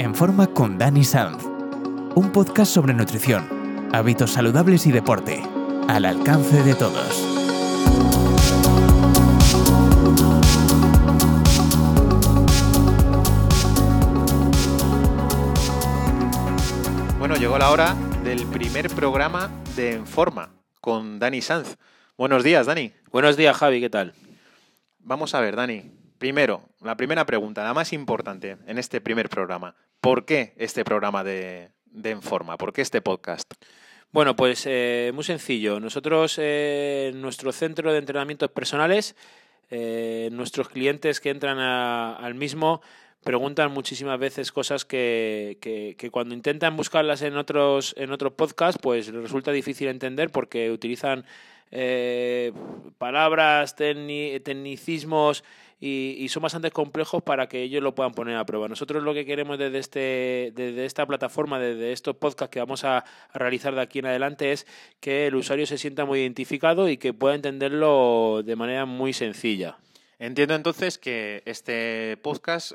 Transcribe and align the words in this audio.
En 0.00 0.14
Forma 0.14 0.46
con 0.46 0.78
Dani 0.78 1.02
Sanz. 1.02 1.42
Un 2.14 2.30
podcast 2.32 2.72
sobre 2.72 2.94
nutrición, 2.94 3.88
hábitos 3.92 4.30
saludables 4.30 4.86
y 4.86 4.92
deporte. 4.92 5.42
Al 5.88 6.04
alcance 6.04 6.62
de 6.62 6.76
todos. 6.76 7.20
Bueno, 17.18 17.34
llegó 17.34 17.58
la 17.58 17.70
hora 17.72 17.96
del 18.22 18.46
primer 18.46 18.90
programa 18.90 19.50
de 19.74 19.94
En 19.94 20.06
Forma 20.06 20.50
con 20.80 21.18
Dani 21.18 21.42
Sanz. 21.42 21.76
Buenos 22.16 22.44
días, 22.44 22.66
Dani. 22.66 22.92
Buenos 23.10 23.36
días, 23.36 23.56
Javi, 23.56 23.80
¿qué 23.80 23.90
tal? 23.90 24.14
Vamos 25.00 25.34
a 25.34 25.40
ver, 25.40 25.56
Dani. 25.56 25.90
Primero, 26.18 26.62
la 26.82 26.96
primera 26.96 27.26
pregunta, 27.26 27.64
la 27.64 27.74
más 27.74 27.92
importante 27.92 28.58
en 28.68 28.78
este 28.78 29.00
primer 29.00 29.28
programa. 29.28 29.74
¿Por 30.00 30.24
qué 30.24 30.52
este 30.56 30.84
programa 30.84 31.24
de, 31.24 31.70
de 31.86 32.10
Enforma? 32.10 32.56
¿Por 32.56 32.72
qué 32.72 32.82
este 32.82 33.00
podcast? 33.00 33.52
Bueno, 34.10 34.36
pues 34.36 34.64
eh, 34.66 35.10
muy 35.14 35.24
sencillo. 35.24 35.80
Nosotros, 35.80 36.36
eh, 36.40 37.12
nuestro 37.14 37.52
centro 37.52 37.92
de 37.92 37.98
entrenamientos 37.98 38.50
personales, 38.50 39.16
eh, 39.70 40.30
nuestros 40.32 40.68
clientes 40.68 41.20
que 41.20 41.30
entran 41.30 41.58
al 41.58 42.34
mismo 42.34 42.80
preguntan 43.24 43.72
muchísimas 43.72 44.18
veces 44.18 44.52
cosas 44.52 44.84
que, 44.84 45.58
que- 45.60 46.10
cuando 46.10 46.34
intentan 46.34 46.76
buscarlas 46.76 47.20
en 47.22 47.36
otros, 47.36 47.94
en 47.98 48.12
otros 48.12 48.32
podcasts, 48.32 48.80
pues 48.80 49.08
les 49.08 49.22
resulta 49.22 49.50
difícil 49.50 49.88
entender 49.88 50.30
porque 50.30 50.70
utilizan 50.70 51.24
eh, 51.70 52.52
palabras, 52.96 53.76
tecni- 53.76 54.42
tecnicismos 54.42 55.44
y, 55.80 56.16
y 56.18 56.28
son 56.28 56.42
bastante 56.42 56.70
complejos 56.70 57.22
para 57.22 57.48
que 57.48 57.62
ellos 57.62 57.82
lo 57.82 57.94
puedan 57.94 58.12
poner 58.12 58.36
a 58.36 58.44
prueba. 58.44 58.68
Nosotros 58.68 59.02
lo 59.02 59.14
que 59.14 59.24
queremos 59.24 59.58
desde, 59.58 59.78
este, 59.78 60.52
desde 60.54 60.84
esta 60.84 61.06
plataforma, 61.06 61.58
desde 61.58 61.92
estos 61.92 62.16
podcasts 62.16 62.52
que 62.52 62.60
vamos 62.60 62.84
a, 62.84 63.04
realizar 63.34 63.74
de 63.74 63.80
aquí 63.80 64.00
en 64.00 64.06
adelante, 64.06 64.52
es 64.52 64.66
que 65.00 65.26
el 65.26 65.34
usuario 65.34 65.66
se 65.66 65.78
sienta 65.78 66.04
muy 66.04 66.20
identificado 66.20 66.88
y 66.88 66.96
que 66.96 67.14
pueda 67.14 67.34
entenderlo 67.34 68.42
de 68.44 68.56
manera 68.56 68.86
muy 68.86 69.12
sencilla. 69.12 69.78
Entiendo 70.20 70.56
entonces 70.56 70.98
que 70.98 71.42
este 71.46 72.16
podcast 72.16 72.72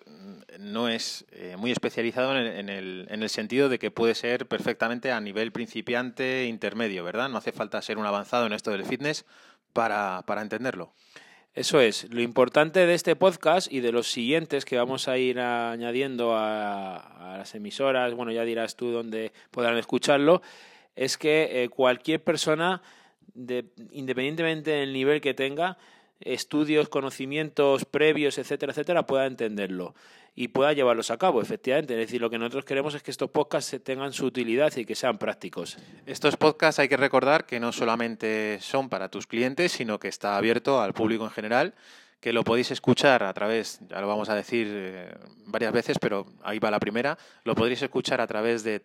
no 0.59 0.88
es 0.88 1.25
eh, 1.31 1.58
muy 1.58 1.72
especializado 1.72 2.31
en 2.31 2.38
el, 2.38 2.47
en, 2.58 2.69
el, 2.69 3.08
en 3.09 3.22
el 3.22 3.30
sentido 3.30 3.67
de 3.67 3.80
que 3.80 3.91
puede 3.91 4.16
ser 4.16 4.47
perfectamente 4.47 5.11
a 5.11 5.19
nivel 5.19 5.52
principiante, 5.52 6.45
intermedio, 6.45 7.03
¿verdad? 7.03 7.28
No 7.28 7.38
hace 7.38 7.52
falta 7.52 7.81
ser 7.81 7.97
un 7.97 8.06
avanzado 8.06 8.45
en 8.45 8.53
esto 8.53 8.72
del 8.72 8.85
fitness 8.85 9.25
para, 9.73 10.23
para 10.25 10.41
entenderlo. 10.41 10.94
Eso 11.56 11.80
es, 11.80 12.12
lo 12.12 12.22
importante 12.22 12.88
de 12.88 12.96
este 12.96 13.16
podcast 13.16 13.72
y 13.72 13.80
de 13.80 13.92
los 13.92 14.08
siguientes 14.12 14.66
que 14.66 14.76
vamos 14.76 15.08
a 15.08 15.20
ir 15.20 15.40
añadiendo 15.40 16.36
a, 16.36 17.36
las 17.38 17.54
emisoras, 17.54 18.16
bueno, 18.16 18.32
ya 18.32 18.44
dirás 18.44 18.76
tú 18.76 18.90
dónde 18.90 19.32
podrán 19.52 19.78
escucharlo, 19.78 20.42
es 20.96 21.16
que 21.16 21.64
eh, 21.64 21.70
cualquier 21.70 22.24
persona, 22.24 22.81
de- 23.36 23.66
independientemente 23.92 24.72
del 24.72 24.94
nivel 24.94 25.22
que 25.22 25.36
tenga, 25.36 25.78
estudios, 26.19 26.89
conocimientos 26.89 27.86
previos, 27.86 28.38
etcétera, 28.38 28.72
etcétera, 28.72 29.06
pueda 29.06 29.25
entenderlo 29.25 29.94
y 30.36 30.47
pueda 30.47 30.73
llevarlos 30.73 31.11
a 31.11 31.17
cabo, 31.17 31.42
efectivamente. 31.42 31.94
Es 31.94 32.08
decir, 32.08 32.19
lo 32.19 32.30
que 32.30 32.39
nosotros 32.39 32.66
queremos 32.66 32.95
es 32.95 33.03
que 33.03 33.11
estos 33.11 33.30
podcasts 33.30 33.78
tengan 33.83 34.14
su 34.14 34.25
utilidad 34.25 34.75
y 34.75 34.86
que 34.86 34.95
sean 34.95 35.17
prácticos. 35.17 35.78
Estos 36.06 36.38
podcasts 36.38 36.80
hay 36.80 36.89
que 36.89 36.97
recordar 36.97 37.45
que 37.45 37.59
no 37.59 37.72
solamente 37.72 38.58
son 38.61 38.89
para 38.89 39.09
tus 39.09 39.28
clientes, 39.28 39.72
sino 39.72 40.00
que 40.00 40.08
está 40.08 40.38
abierto 40.38 40.81
al 40.81 40.94
público 40.94 41.25
en 41.25 41.31
general, 41.31 41.75
que 42.19 42.34
lo 42.34 42.44
podéis 42.44 42.72
escuchar 42.72 43.22
a 43.23 43.34
través, 43.34 43.80
ya 43.89 44.00
lo 44.00 44.08
vamos 44.08 44.30
a 44.30 44.36
decir 44.36 44.67
eh, 44.72 45.14
varias 45.45 45.73
veces, 45.73 46.00
pero 46.00 46.25
ahí 46.41 46.58
va 46.58 46.72
la 46.72 46.80
primera, 46.80 47.17
lo 47.44 47.53
podréis 47.53 47.81
escuchar 47.81 48.22
a 48.22 48.28
través 48.28 48.64
de 48.64 48.80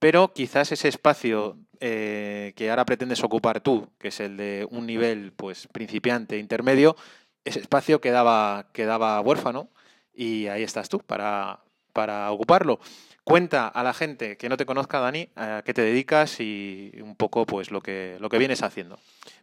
pero 0.00 0.32
quizás 0.32 0.72
ese 0.72 0.88
espacio 0.88 1.56
eh, 1.78 2.52
que 2.56 2.70
ahora 2.70 2.84
pretendes 2.84 3.22
ocupar 3.22 3.60
tú, 3.60 3.88
que 3.98 4.08
es 4.08 4.18
el 4.18 4.36
de 4.36 4.66
un 4.70 4.86
nivel 4.86 5.32
pues 5.32 5.68
principiante, 5.68 6.38
intermedio, 6.38 6.96
ese 7.44 7.60
espacio 7.60 8.00
quedaba, 8.00 8.70
quedaba 8.72 9.20
huérfano 9.20 9.70
y 10.12 10.48
ahí 10.48 10.64
estás 10.64 10.88
tú 10.88 10.98
para, 10.98 11.60
para 11.92 12.28
ocuparlo. 12.32 12.80
Cuenta 13.24 13.68
a 13.68 13.84
la 13.84 13.94
gente 13.94 14.36
que 14.36 14.48
no 14.48 14.56
te 14.56 14.66
conozca, 14.66 14.98
Dani, 14.98 15.28
a 15.36 15.62
qué 15.64 15.72
te 15.72 15.82
dedicas 15.82 16.40
y 16.40 16.90
un 17.00 17.14
poco 17.14 17.46
pues 17.46 17.70
lo 17.70 17.80
que, 17.80 18.16
lo 18.18 18.28
que 18.28 18.38
vienes 18.38 18.62
haciendo. 18.62 18.98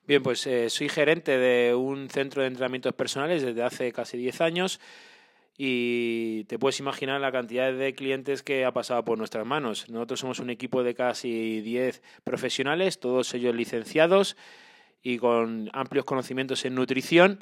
Bien, 0.05 0.21
pues 0.21 0.45
eh, 0.47 0.69
soy 0.69 0.89
gerente 0.89 1.37
de 1.37 1.73
un 1.73 2.09
centro 2.09 2.41
de 2.41 2.49
entrenamientos 2.49 2.93
personales 2.93 3.41
desde 3.41 3.63
hace 3.63 3.93
casi 3.93 4.17
10 4.17 4.41
años 4.41 4.81
y 5.57 6.45
te 6.45 6.59
puedes 6.59 6.79
imaginar 6.79 7.21
la 7.21 7.31
cantidad 7.31 7.71
de 7.71 7.93
clientes 7.93 8.43
que 8.43 8.65
ha 8.65 8.71
pasado 8.71 9.03
por 9.05 9.17
nuestras 9.17 9.45
manos. 9.45 9.89
Nosotros 9.89 10.19
somos 10.19 10.39
un 10.39 10.49
equipo 10.49 10.83
de 10.83 10.95
casi 10.95 11.61
10 11.61 12.01
profesionales, 12.23 12.99
todos 12.99 13.33
ellos 13.33 13.55
licenciados 13.55 14.35
y 15.01 15.17
con 15.17 15.69
amplios 15.73 16.05
conocimientos 16.05 16.65
en 16.65 16.75
nutrición. 16.75 17.39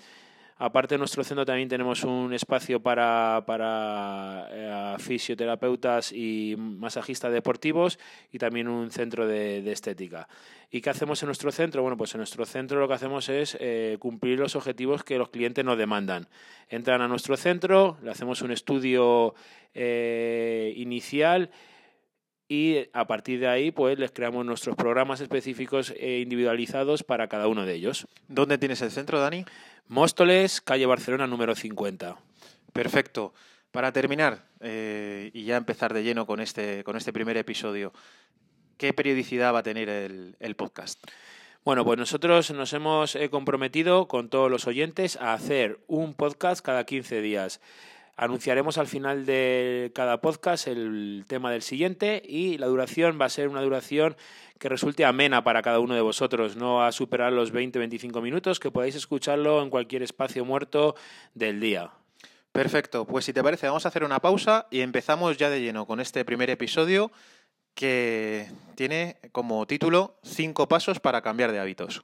Aparte 0.59 0.95
de 0.95 0.99
nuestro 0.99 1.23
centro 1.23 1.45
también 1.45 1.69
tenemos 1.69 2.03
un 2.03 2.33
espacio 2.33 2.79
para, 2.81 3.43
para 3.45 4.47
eh, 4.49 4.95
fisioterapeutas 4.97 6.11
y 6.11 6.55
masajistas 6.57 7.31
deportivos 7.31 7.99
y 8.31 8.39
también 8.39 8.67
un 8.67 8.89
centro 8.89 9.27
de, 9.27 9.71
estética. 9.71 10.27
¿Y 10.71 10.81
qué 10.81 10.89
hacemos 10.89 11.21
en 11.21 11.27
nuestro 11.27 11.51
centro? 11.51 11.83
Bueno, 11.83 11.95
pues 11.95 12.15
en 12.15 12.19
nuestro 12.19 12.43
centro 12.43 12.79
lo 12.79 12.87
que 12.87 12.95
hacemos 12.95 13.29
es 13.29 13.55
eh, 13.59 13.97
cumplir 13.99 14.39
los 14.39 14.55
objetivos 14.55 15.03
que 15.03 15.19
los 15.19 15.29
clientes 15.29 15.63
nos 15.63 15.77
demandan. 15.77 16.27
Entran 16.69 17.01
a 17.01 17.07
nuestro 17.07 17.37
centro, 17.37 17.97
le 18.01 18.09
hacemos 18.09 18.41
un 18.41 18.51
estudio 18.51 19.35
eh, 19.75 20.73
inicial 20.75 21.51
y 22.47 22.87
a 22.93 23.07
partir 23.07 23.39
de 23.39 23.47
ahí 23.47 23.71
pues 23.71 23.99
les 23.99 24.11
creamos 24.11 24.45
nuestros 24.45 24.75
programas 24.75 25.21
específicos 25.21 25.93
e 25.97 26.19
individualizados 26.19 27.03
para 27.03 27.27
cada 27.27 27.47
uno 27.47 27.65
de 27.65 27.73
ellos. 27.73 28.07
¿Dónde 28.27 28.57
tienes 28.57 28.81
el 28.81 28.91
centro, 28.91 29.19
Dani? 29.19 29.45
Móstoles, 29.87 30.61
calle 30.61 30.85
Barcelona 30.85 31.27
número 31.27 31.55
50. 31.55 32.17
Perfecto. 32.73 33.33
Para 33.71 33.91
terminar 33.91 34.45
eh, 34.61 35.29
y 35.33 35.43
ya 35.43 35.57
empezar 35.57 35.93
de 35.93 36.03
lleno 36.03 36.25
con 36.25 36.39
este, 36.39 36.83
con 36.83 36.95
este 36.95 37.13
primer 37.13 37.37
episodio, 37.37 37.93
¿qué 38.77 38.93
periodicidad 38.93 39.53
va 39.53 39.59
a 39.59 39.63
tener 39.63 39.89
el, 39.89 40.35
el 40.39 40.55
podcast? 40.55 41.03
Bueno, 41.65 41.83
pues 41.83 41.99
nosotros 41.99 42.49
nos 42.51 42.71
hemos 42.71 43.15
eh, 43.15 43.29
comprometido 43.29 44.07
con 44.07 44.29
todos 44.29 44.49
los 44.49 44.67
oyentes 44.67 45.17
a 45.17 45.33
hacer 45.33 45.79
un 45.87 46.13
podcast 46.13 46.65
cada 46.65 46.85
15 46.85 47.21
días. 47.21 47.59
Anunciaremos 48.19 48.79
al 48.79 48.87
final 48.87 49.27
de 49.27 49.91
cada 49.93 50.21
podcast 50.21 50.65
el 50.65 51.25
tema 51.27 51.51
del 51.51 51.61
siguiente 51.61 52.23
y 52.25 52.57
la 52.57 52.65
duración 52.65 53.19
va 53.21 53.25
a 53.25 53.29
ser 53.29 53.47
una 53.47 53.61
duración 53.61 54.17
que 54.57 54.69
resulte 54.69 55.05
amena 55.05 55.43
para 55.43 55.61
cada 55.61 55.79
uno 55.79 55.93
de 55.93 56.01
vosotros, 56.01 56.55
no 56.55 56.83
a 56.83 56.91
superar 56.91 57.31
los 57.31 57.53
20-25 57.53 58.19
minutos, 58.23 58.59
que 58.59 58.71
podáis 58.71 58.95
escucharlo 58.95 59.61
en 59.61 59.69
cualquier 59.69 60.01
espacio 60.01 60.43
muerto 60.45 60.95
del 61.35 61.59
día. 61.59 61.91
Perfecto, 62.51 63.05
pues 63.05 63.23
si 63.23 63.33
te 63.33 63.43
parece 63.43 63.67
vamos 63.67 63.85
a 63.85 63.89
hacer 63.89 64.03
una 64.03 64.19
pausa 64.19 64.65
y 64.71 64.81
empezamos 64.81 65.37
ya 65.37 65.51
de 65.51 65.61
lleno 65.61 65.85
con 65.85 65.99
este 65.99 66.25
primer 66.25 66.49
episodio 66.49 67.11
que 67.75 68.49
tiene 68.73 69.17
como 69.31 69.67
título 69.67 70.17
Cinco 70.23 70.67
pasos 70.67 70.99
para 70.99 71.21
cambiar 71.21 71.51
de 71.51 71.59
hábitos. 71.59 72.03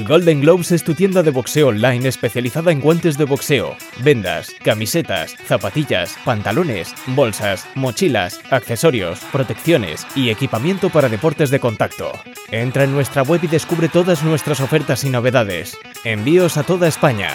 Golden 0.07 0.39
Globes 0.41 0.71
es 0.71 0.83
tu 0.83 0.93
tienda 0.93 1.23
de 1.23 1.31
boxeo 1.31 1.69
online 1.69 2.09
especializada 2.09 2.71
en 2.71 2.79
guantes 2.81 3.17
de 3.17 3.25
boxeo, 3.25 3.75
vendas, 3.99 4.51
camisetas, 4.63 5.35
zapatillas, 5.45 6.15
pantalones, 6.25 6.93
bolsas, 7.07 7.67
mochilas, 7.75 8.39
accesorios, 8.49 9.19
protecciones 9.31 10.05
y 10.15 10.29
equipamiento 10.29 10.89
para 10.89 11.09
deportes 11.09 11.51
de 11.51 11.59
contacto. 11.59 12.11
Entra 12.51 12.83
en 12.83 12.91
nuestra 12.91 13.23
web 13.23 13.39
y 13.43 13.47
descubre 13.47 13.87
todas 13.87 14.23
nuestras 14.23 14.59
ofertas 14.59 15.05
y 15.05 15.09
novedades. 15.09 15.77
Envíos 16.03 16.57
a 16.57 16.63
toda 16.63 16.87
España. 16.87 17.29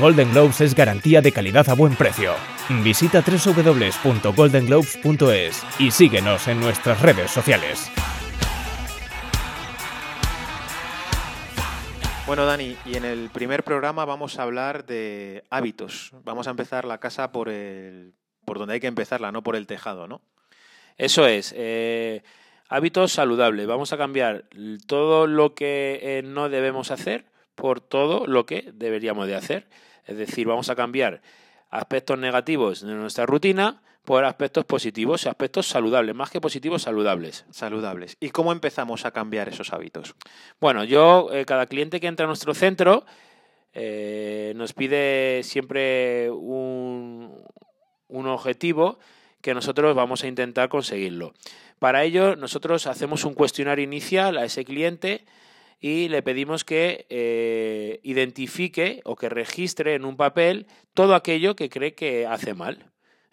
Golden 0.00 0.30
Globes 0.32 0.60
es 0.60 0.74
garantía 0.74 1.22
de 1.22 1.32
calidad 1.32 1.70
a 1.70 1.74
buen 1.74 1.94
precio. 1.94 2.34
Visita 2.82 3.22
www.goldenglobes.es 3.22 5.62
y 5.78 5.90
síguenos 5.90 6.46
en 6.48 6.60
nuestras 6.60 7.00
redes 7.00 7.30
sociales. 7.30 7.90
Bueno, 12.28 12.44
Dani, 12.44 12.76
y 12.84 12.94
en 12.98 13.06
el 13.06 13.30
primer 13.30 13.64
programa 13.64 14.04
vamos 14.04 14.38
a 14.38 14.42
hablar 14.42 14.84
de 14.84 15.44
hábitos. 15.48 16.12
Vamos 16.24 16.46
a 16.46 16.50
empezar 16.50 16.84
la 16.84 17.00
casa 17.00 17.32
por, 17.32 17.48
el, 17.48 18.12
por 18.44 18.58
donde 18.58 18.74
hay 18.74 18.80
que 18.80 18.86
empezarla, 18.86 19.32
no 19.32 19.42
por 19.42 19.56
el 19.56 19.66
tejado, 19.66 20.06
¿no? 20.06 20.20
Eso 20.98 21.26
es. 21.26 21.54
Eh, 21.56 22.22
hábitos 22.68 23.12
saludables. 23.12 23.66
Vamos 23.66 23.94
a 23.94 23.96
cambiar 23.96 24.44
todo 24.86 25.26
lo 25.26 25.54
que 25.54 26.00
eh, 26.02 26.22
no 26.22 26.50
debemos 26.50 26.90
hacer 26.90 27.24
por 27.54 27.80
todo 27.80 28.26
lo 28.26 28.44
que 28.44 28.72
deberíamos 28.74 29.26
de 29.26 29.34
hacer. 29.34 29.66
Es 30.04 30.18
decir, 30.18 30.46
vamos 30.46 30.68
a 30.68 30.76
cambiar 30.76 31.22
aspectos 31.70 32.18
negativos 32.18 32.82
de 32.82 32.92
nuestra 32.92 33.24
rutina 33.24 33.80
por 34.08 34.24
aspectos 34.24 34.64
positivos, 34.64 35.26
aspectos 35.26 35.66
saludables, 35.66 36.14
más 36.14 36.30
que 36.30 36.40
positivos, 36.40 36.80
saludables. 36.80 37.44
Saludables. 37.50 38.16
¿Y 38.20 38.30
cómo 38.30 38.52
empezamos 38.52 39.04
a 39.04 39.10
cambiar 39.10 39.50
esos 39.50 39.74
hábitos? 39.74 40.14
Bueno, 40.58 40.82
yo, 40.82 41.28
eh, 41.30 41.44
cada 41.44 41.66
cliente 41.66 42.00
que 42.00 42.06
entra 42.06 42.24
a 42.24 42.26
nuestro 42.26 42.54
centro 42.54 43.04
eh, 43.74 44.54
nos 44.56 44.72
pide 44.72 45.42
siempre 45.42 46.30
un, 46.30 47.44
un 48.08 48.26
objetivo 48.28 48.98
que 49.42 49.52
nosotros 49.52 49.94
vamos 49.94 50.24
a 50.24 50.26
intentar 50.26 50.70
conseguirlo. 50.70 51.34
Para 51.78 52.02
ello, 52.02 52.34
nosotros 52.34 52.86
hacemos 52.86 53.26
un 53.26 53.34
cuestionario 53.34 53.84
inicial 53.84 54.38
a 54.38 54.46
ese 54.46 54.64
cliente 54.64 55.26
y 55.80 56.08
le 56.08 56.22
pedimos 56.22 56.64
que 56.64 57.04
eh, 57.10 58.00
identifique 58.04 59.02
o 59.04 59.16
que 59.16 59.28
registre 59.28 59.96
en 59.96 60.06
un 60.06 60.16
papel 60.16 60.66
todo 60.94 61.14
aquello 61.14 61.54
que 61.54 61.68
cree 61.68 61.92
que 61.92 62.26
hace 62.26 62.54
mal. 62.54 62.87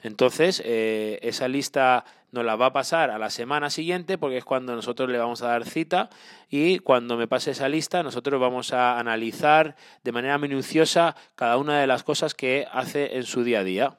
Entonces, 0.06 0.62
eh, 0.63 1.18
esa 1.24 1.48
lista 1.48 2.06
nos 2.31 2.46
la 2.46 2.56
va 2.56 2.68
a 2.68 2.74
pasar 2.74 3.10
a 3.10 3.18
la 3.18 3.31
semana 3.31 3.72
siguiente 3.72 4.19
porque 4.19 4.38
es 4.38 4.46
cuando 4.46 4.75
nosotros 4.75 5.10
le 5.10 5.18
vamos 5.18 5.42
a 5.42 5.48
dar 5.48 5.66
cita 5.66 6.12
y 6.48 6.78
cuando 6.78 7.18
me 7.18 7.28
pase 7.28 7.52
esa 7.52 7.68
lista 7.69 8.04
nosotros 8.04 8.40
vamos 8.40 8.72
a 8.72 9.00
analizar 9.00 9.75
de 10.04 10.12
manera 10.12 10.38
minuciosa 10.38 11.16
cada 11.34 11.57
una 11.57 11.80
de 11.80 11.88
las 11.88 12.04
cosas 12.04 12.36
que 12.36 12.68
hace 12.72 13.18
en 13.18 13.24
su 13.24 13.44
día 13.44 13.62
a 13.62 13.63
día. 13.63 13.98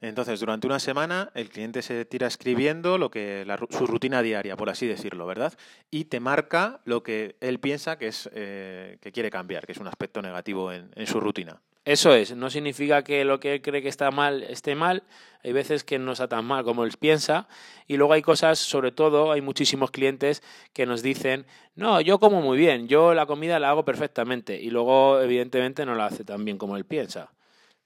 Entonces, 0.00 0.40
durante 0.40 0.66
una 0.66 0.80
semana 0.80 1.30
el 1.34 1.48
cliente 1.48 1.82
se 1.82 2.04
tira 2.06 2.26
escribiendo 2.26 2.98
lo 2.98 3.10
que 3.10 3.46
su 3.70 3.86
rutina 3.86 4.20
diaria, 4.20 4.56
por 4.56 4.68
así 4.68 4.88
decirlo, 4.88 5.26
¿verdad? 5.26 5.52
Y 5.92 6.06
te 6.06 6.18
marca 6.18 6.80
lo 6.86 7.04
que 7.04 7.36
él 7.40 7.60
piensa 7.60 7.98
que 7.98 8.08
es 8.08 8.28
eh, 8.32 8.98
que 9.00 9.12
quiere 9.12 9.30
cambiar, 9.30 9.64
que 9.64 9.72
es 9.72 9.78
un 9.78 9.86
aspecto 9.86 10.22
negativo 10.22 10.72
en, 10.72 11.06
su 11.06 11.20
rutina. 11.20 11.60
Eso 11.84 12.14
es, 12.14 12.34
no 12.34 12.48
significa 12.48 13.04
que 13.04 13.26
lo 13.26 13.40
que 13.40 13.54
él 13.54 13.62
cree 13.62 13.82
que 13.82 13.90
está 13.90 14.10
mal 14.10 14.42
esté 14.44 14.74
mal, 14.74 15.02
hay 15.42 15.52
veces 15.52 15.84
que 15.84 15.98
no 15.98 16.12
está 16.12 16.28
tan 16.28 16.46
mal 16.46 16.64
como 16.64 16.84
él 16.84 16.92
piensa. 16.98 17.46
Y 17.86 17.98
luego 17.98 18.14
hay 18.14 18.22
cosas, 18.22 18.58
sobre 18.58 18.90
todo 18.90 19.32
hay 19.32 19.42
muchísimos 19.42 19.90
clientes 19.90 20.42
que 20.72 20.86
nos 20.86 21.02
dicen, 21.02 21.44
no, 21.76 22.00
yo 22.00 22.18
como 22.18 22.40
muy 22.40 22.56
bien, 22.56 22.88
yo 22.88 23.12
la 23.12 23.26
comida 23.26 23.58
la 23.58 23.68
hago 23.68 23.84
perfectamente 23.84 24.58
y 24.58 24.70
luego 24.70 25.20
evidentemente 25.20 25.84
no 25.84 25.94
la 25.94 26.06
hace 26.06 26.24
tan 26.24 26.44
bien 26.46 26.56
como 26.56 26.78
él 26.78 26.86
piensa. 26.86 27.30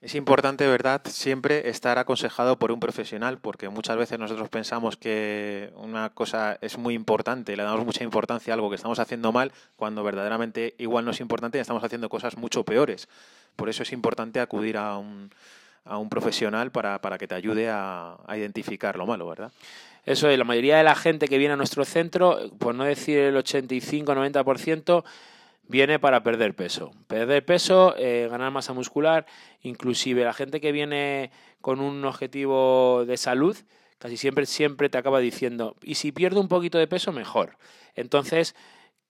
Es 0.01 0.15
importante, 0.15 0.65
¿verdad?, 0.65 1.01
siempre 1.05 1.67
estar 1.67 1.97
aconsejado 1.97 2.57
por 2.57 2.71
un 2.71 2.79
profesional, 2.79 3.37
porque 3.37 3.67
muchas 3.67 3.97
veces 3.97 4.17
nosotros 4.17 4.47
pensamos 4.47 4.95
que 4.95 5.73
una 5.75 6.09
cosa 6.11 6.57
es 6.61 6.77
muy 6.77 6.93
importante, 6.93 7.57
le 7.57 7.63
damos 7.63 7.85
mucha 7.85 8.05
importancia 8.05 8.53
a 8.53 8.55
algo 8.55 8.69
que 8.69 8.77
estamos 8.77 8.97
haciendo 8.99 9.33
mal, 9.33 9.51
cuando 9.75 10.01
verdaderamente 10.01 10.73
igual 10.77 11.03
no 11.03 11.11
es 11.11 11.19
importante 11.19 11.57
y 11.57 11.61
estamos 11.61 11.83
haciendo 11.83 12.07
cosas 12.07 12.37
mucho 12.37 12.63
peores. 12.63 13.09
Por 13.57 13.67
eso 13.67 13.83
es 13.83 13.91
importante 13.91 14.39
acudir 14.39 14.77
a 14.77 14.97
un, 14.97 15.31
a 15.83 15.97
un 15.97 16.07
profesional 16.07 16.71
para, 16.71 17.01
para, 17.01 17.17
que 17.17 17.27
te 17.27 17.35
ayude 17.35 17.69
a, 17.69 18.15
a 18.25 18.37
identificar 18.37 18.95
lo 18.95 19.05
malo, 19.05 19.27
¿verdad? 19.27 19.51
Eso 20.05 20.29
es, 20.29 20.37
la 20.37 20.45
mayoría 20.45 20.77
de 20.77 20.83
la 20.85 20.95
gente 20.95 21.27
que 21.27 21.37
viene 21.37 21.55
a 21.55 21.57
nuestro 21.57 21.83
centro, 21.83 22.39
por 22.57 22.73
no 22.73 22.85
decir 22.85 23.17
el 23.17 23.35
85-90%, 23.35 25.03
viene 25.69 25.99
para 25.99 26.23
perder 26.23 26.55
peso. 26.55 26.91
Perder 27.07 27.45
peso, 27.45 27.95
eh, 27.97 28.27
ganar 28.29 28.51
masa 28.51 28.73
muscular, 28.73 29.25
inclusive 29.61 30.25
la 30.25 30.33
gente 30.33 30.59
que 30.59 30.73
viene 30.73 31.31
con 31.61 31.79
un 31.79 32.03
objetivo 32.03 33.05
de 33.05 33.15
salud, 33.15 33.55
casi 33.99 34.17
siempre, 34.17 34.45
siempre 34.45 34.89
te 34.89 34.97
acaba 34.97 35.19
diciendo, 35.19 35.77
y 35.81 35.95
si 35.95 36.11
pierdo 36.11 36.41
un 36.41 36.47
poquito 36.47 36.79
de 36.79 36.87
peso, 36.87 37.11
mejor. 37.11 37.57
Entonces, 37.95 38.55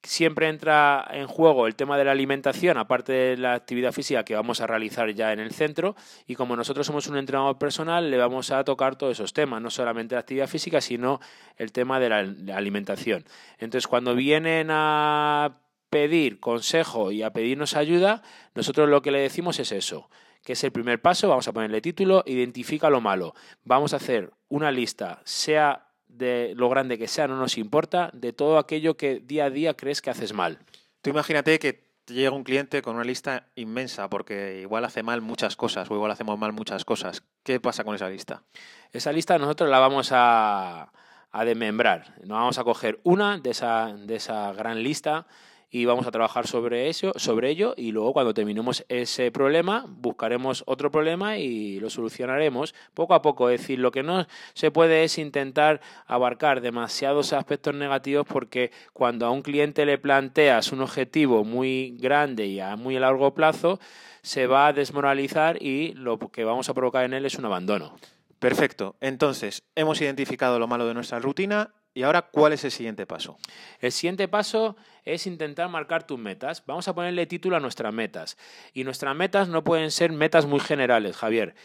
siempre 0.04 0.50
entra 0.50 1.08
en 1.12 1.28
juego 1.28 1.66
el 1.66 1.76
tema 1.76 1.98
de 1.98 2.04
la 2.04 2.12
alimentación, 2.12 2.78
aparte 2.78 3.14
de 3.14 3.38
la 3.38 3.54
actividad 3.54 3.94
física 3.94 4.26
que 4.26 4.36
vamos 4.36 4.60
a 4.60 4.68
realizar 4.68 5.10
ya 5.14 5.32
en 5.32 5.40
el 5.40 5.52
centro. 5.52 5.96
Y 6.28 6.36
como 6.36 6.58
nosotros 6.58 6.86
somos 6.86 7.08
un 7.08 7.18
entrenador 7.18 7.58
personal, 7.58 8.12
le 8.12 8.18
vamos 8.18 8.52
a 8.52 8.66
tocar 8.66 8.98
todos 8.98 9.14
esos 9.14 9.32
temas, 9.32 9.62
no 9.62 9.70
solamente 9.70 10.16
la 10.16 10.22
actividad 10.22 10.48
física, 10.48 10.82
sino 10.82 11.22
el 11.56 11.72
tema 11.72 12.02
de 12.02 12.10
la 12.10 12.58
alimentación. 12.58 13.24
Entonces, 13.60 13.88
cuando 13.88 14.14
vienen 14.14 14.68
a 14.72 15.62
pedir 15.90 16.40
consejo 16.40 17.12
y 17.12 17.24
a 17.24 17.32
pedirnos 17.32 17.76
ayuda, 17.76 18.22
nosotros 18.56 18.90
lo 18.90 19.02
que 19.02 19.12
le 19.12 19.20
decimos 19.20 19.60
es 19.60 19.72
eso, 19.72 20.10
que 20.44 20.54
es 20.54 20.64
el 20.64 20.72
primer 20.72 21.02
paso, 21.02 21.28
vamos 21.28 21.48
a 21.48 21.54
ponerle 21.54 21.82
título, 21.82 22.24
identifica 22.26 22.90
lo 22.90 23.02
malo. 23.02 23.34
Vamos 23.64 23.94
a 23.94 23.98
hacer 23.98 24.32
una 24.48 24.72
lista, 24.72 25.22
sea 25.26 25.88
de 26.08 26.54
lo 26.56 26.70
grande 26.70 26.98
que 26.98 27.08
sea, 27.08 27.28
no 27.28 27.38
nos 27.38 27.58
importa, 27.58 28.10
de 28.14 28.34
todo 28.34 28.58
aquello 28.58 28.98
que 28.98 29.20
día 29.20 29.46
a 29.46 29.50
día 29.50 29.76
crees 29.76 30.02
que 30.02 30.10
haces 30.10 30.34
mal. 30.34 30.60
Tú 31.02 31.10
imagínate 31.10 31.60
que 31.60 31.90
llega 32.08 32.32
un 32.32 32.44
cliente 32.44 32.82
con 32.82 32.96
una 32.96 33.04
lista 33.04 33.48
inmensa 33.56 34.10
porque 34.10 34.60
igual 34.62 34.84
hace 34.86 35.04
mal 35.04 35.22
muchas 35.22 35.56
cosas 35.56 35.90
o 35.90 35.96
igual 35.96 36.12
hacemos 36.12 36.38
mal 36.38 36.52
muchas 36.54 36.84
cosas. 36.84 37.24
¿Qué 37.44 37.60
pasa 37.60 37.84
con 37.84 37.96
esa 37.96 38.10
lista? 38.10 38.44
Esa 38.92 39.12
lista 39.12 39.38
nosotros 39.38 39.70
la 39.70 39.80
vamos 39.80 40.10
a, 40.12 40.92
a 41.32 41.46
desmembrar. 41.46 42.16
Nos 42.22 42.38
vamos 42.38 42.58
a 42.58 42.64
coger 42.64 43.00
una 43.04 43.38
de 43.38 43.52
esa, 43.52 43.94
de 43.96 44.16
esa 44.16 44.52
gran 44.54 44.84
lista 44.84 45.28
y 45.72 45.86
vamos 45.86 46.08
a 46.08 46.12
trabajar 46.12 46.48
sobre 46.48 46.90
eso, 46.90 47.12
sobre 47.16 47.50
ello 47.50 47.74
y 47.78 47.92
luego 47.92 48.14
cuando 48.14 48.34
terminemos 48.34 48.84
ese 48.90 49.32
problema 49.32 49.86
buscaremos 49.88 50.64
otro 50.66 50.92
problema 50.92 51.38
y 51.38 51.80
lo 51.80 51.90
solucionaremos 51.90 52.74
poco 52.94 53.14
a 53.14 53.22
poco. 53.22 53.50
Es 53.50 53.62
decir, 53.62 53.80
lo 53.80 53.92
que 53.92 54.04
no 54.04 54.26
se 54.54 54.72
puede 54.72 55.04
es 55.04 55.18
intentar 55.18 55.82
abarcar 56.08 56.62
demasiados 56.62 57.34
aspectos 57.34 57.76
negativos 57.76 58.26
porque 58.28 58.72
cuando 58.94 59.26
a 59.26 59.32
un 59.32 59.42
cliente 59.42 59.86
le 59.86 59.98
planteas 59.98 60.72
un 60.72 60.82
objetivo 60.82 61.44
muy 61.44 61.98
grande 62.00 62.48
y 62.48 62.60
a 62.60 62.76
muy 62.76 62.98
largo 62.98 63.34
plazo, 63.34 63.80
se 64.22 64.48
va 64.48 64.68
a 64.68 64.74
desmoralizar 64.74 65.62
y 65.62 65.94
lo 65.94 66.18
que 66.18 66.44
vamos 66.44 66.70
a 66.70 66.74
provocar 66.74 67.06
en 67.06 67.14
él 67.14 67.26
es 67.26 67.36
un 67.36 67.46
abandono. 67.46 67.96
Perfecto. 68.40 68.96
Entonces, 69.02 69.64
hemos 69.76 70.02
identificado 70.02 70.60
lo 70.60 70.68
malo 70.68 70.88
de 70.88 70.94
nuestra 70.94 71.20
rutina 71.20 71.74
y 71.94 72.04
ahora, 72.04 72.22
¿cuál 72.22 72.54
es 72.54 72.64
el 72.64 72.72
siguiente 72.72 73.06
paso? 73.06 73.38
El 73.80 73.92
siguiente 73.92 74.28
paso 74.28 74.76
es 75.06 75.26
intentar 75.26 75.70
marcar 75.70 76.06
tus 76.06 76.20
metas. 76.20 76.64
Vamos 76.66 76.88
a 76.88 76.94
ponerle 76.94 77.26
título 77.26 77.58
a 77.58 77.60
nuestras 77.60 77.94
metas. 77.94 78.38
Y 78.74 78.84
nuestras 78.84 79.16
metas 79.16 79.50
no 79.50 79.64
pueden 79.64 79.90
ser 79.92 80.12
metas 80.12 80.46
muy 80.46 80.60
generales, 80.60 81.18
Javier. 81.18 81.56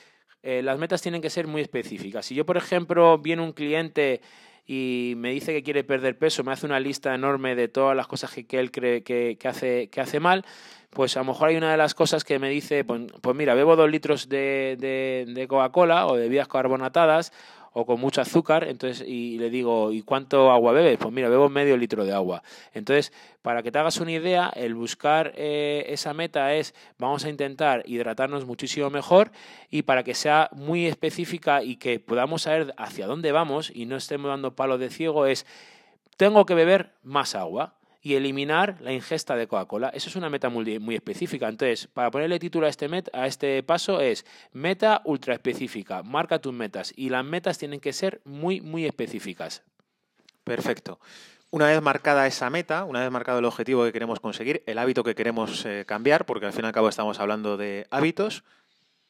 Eh, 0.42 0.62
las 0.62 0.78
metas 0.78 1.02
tienen 1.02 1.20
que 1.20 1.30
ser 1.30 1.46
muy 1.46 1.62
específicas. 1.62 2.26
Si 2.26 2.34
yo, 2.34 2.46
por 2.46 2.56
ejemplo, 2.56 3.18
viene 3.18 3.42
un 3.42 3.52
cliente 3.52 4.22
y 4.66 5.12
me 5.16 5.30
dice 5.30 5.52
que 5.52 5.62
quiere 5.62 5.84
perder 5.84 6.18
peso, 6.18 6.42
me 6.42 6.52
hace 6.52 6.64
una 6.64 6.80
lista 6.80 7.14
enorme 7.14 7.54
de 7.54 7.68
todas 7.68 7.94
las 7.94 8.06
cosas 8.06 8.30
que, 8.32 8.58
él 8.58 8.70
cree 8.70 9.02
que, 9.02 9.38
hace, 9.44 9.88
que 9.90 10.00
hace 10.00 10.20
mal, 10.20 10.44
pues 10.90 11.16
a 11.16 11.20
lo 11.20 11.26
mejor 11.26 11.50
hay 11.50 11.56
una 11.56 11.70
de 11.70 11.76
las 11.76 11.94
cosas 11.94 12.24
que 12.24 12.38
me 12.38 12.48
dice, 12.48 12.82
pues, 12.84 13.02
pues 13.20 13.36
mira, 13.36 13.54
bebo 13.54 13.76
dos 13.76 13.90
litros 13.90 14.28
de, 14.28 14.76
de, 14.78 15.26
de 15.32 15.48
Coca-Cola 15.48 16.06
o 16.06 16.16
de 16.16 16.22
bebidas 16.22 16.48
carbonatadas 16.48 17.32
o 17.76 17.84
con 17.84 18.00
mucho 18.00 18.20
azúcar, 18.20 18.68
entonces, 18.68 19.06
y 19.06 19.36
le 19.36 19.50
digo, 19.50 19.90
¿y 19.90 20.02
cuánto 20.02 20.52
agua 20.52 20.72
bebes? 20.72 20.96
Pues 20.96 21.12
mira, 21.12 21.28
bebo 21.28 21.48
medio 21.48 21.76
litro 21.76 22.04
de 22.04 22.12
agua. 22.12 22.44
Entonces, 22.72 23.12
para 23.42 23.64
que 23.64 23.72
te 23.72 23.78
hagas 23.80 23.98
una 23.98 24.12
idea, 24.12 24.48
el 24.54 24.76
buscar 24.76 25.32
eh, 25.36 25.84
esa 25.88 26.14
meta 26.14 26.54
es, 26.54 26.72
vamos 26.98 27.24
a 27.24 27.28
intentar 27.28 27.82
hidratarnos 27.84 28.46
muchísimo 28.46 28.90
mejor 28.90 29.32
y 29.70 29.82
para 29.82 30.04
que 30.04 30.14
sea 30.14 30.50
muy 30.52 30.86
específica 30.86 31.64
y 31.64 31.74
que 31.74 31.98
podamos 31.98 32.42
saber 32.42 32.74
hacia 32.76 33.08
dónde 33.08 33.32
vamos 33.32 33.72
y 33.74 33.86
no 33.86 33.96
estemos 33.96 34.28
dando 34.28 34.54
palo 34.54 34.78
de 34.78 34.88
ciego, 34.88 35.26
es, 35.26 35.44
tengo 36.16 36.46
que 36.46 36.54
beber 36.54 36.92
más 37.02 37.34
agua 37.34 37.74
y 38.04 38.16
eliminar 38.16 38.76
la 38.82 38.92
ingesta 38.92 39.34
de 39.34 39.48
Coca-Cola. 39.48 39.88
Eso 39.88 40.10
es 40.10 40.16
una 40.16 40.28
meta 40.28 40.50
muy, 40.50 40.78
muy, 40.78 40.94
específica. 40.94 41.48
Entonces, 41.48 41.88
para 41.88 42.10
ponerle 42.10 42.38
título 42.38 42.66
a 42.66 42.68
este, 42.68 42.86
a 43.14 43.26
este 43.26 43.62
paso 43.62 44.02
es 44.02 44.26
meta 44.52 45.00
ultra 45.06 45.32
específica. 45.32 46.02
Marca 46.02 46.38
tus 46.38 46.52
metas 46.52 46.92
y 46.94 47.08
las 47.08 47.24
metas 47.24 47.56
tienen 47.56 47.80
que 47.80 47.94
ser 47.94 48.20
muy, 48.26 48.60
muy 48.60 48.84
específicas. 48.84 49.62
Perfecto. 50.44 51.00
Una 51.50 51.68
vez 51.68 51.80
marcada 51.80 52.26
esa 52.26 52.50
meta, 52.50 52.84
una 52.84 53.00
vez 53.00 53.10
marcado 53.10 53.38
el 53.38 53.46
objetivo 53.46 53.84
que 53.84 53.92
queremos 53.92 54.20
conseguir, 54.20 54.62
el 54.66 54.76
hábito 54.76 55.02
que 55.02 55.14
queremos 55.14 55.64
eh, 55.64 55.84
cambiar, 55.86 56.26
porque 56.26 56.44
al 56.44 56.52
fin 56.52 56.64
y 56.64 56.66
al 56.66 56.74
cabo 56.74 56.90
estamos 56.90 57.20
hablando 57.20 57.56
de 57.56 57.86
hábitos, 57.90 58.44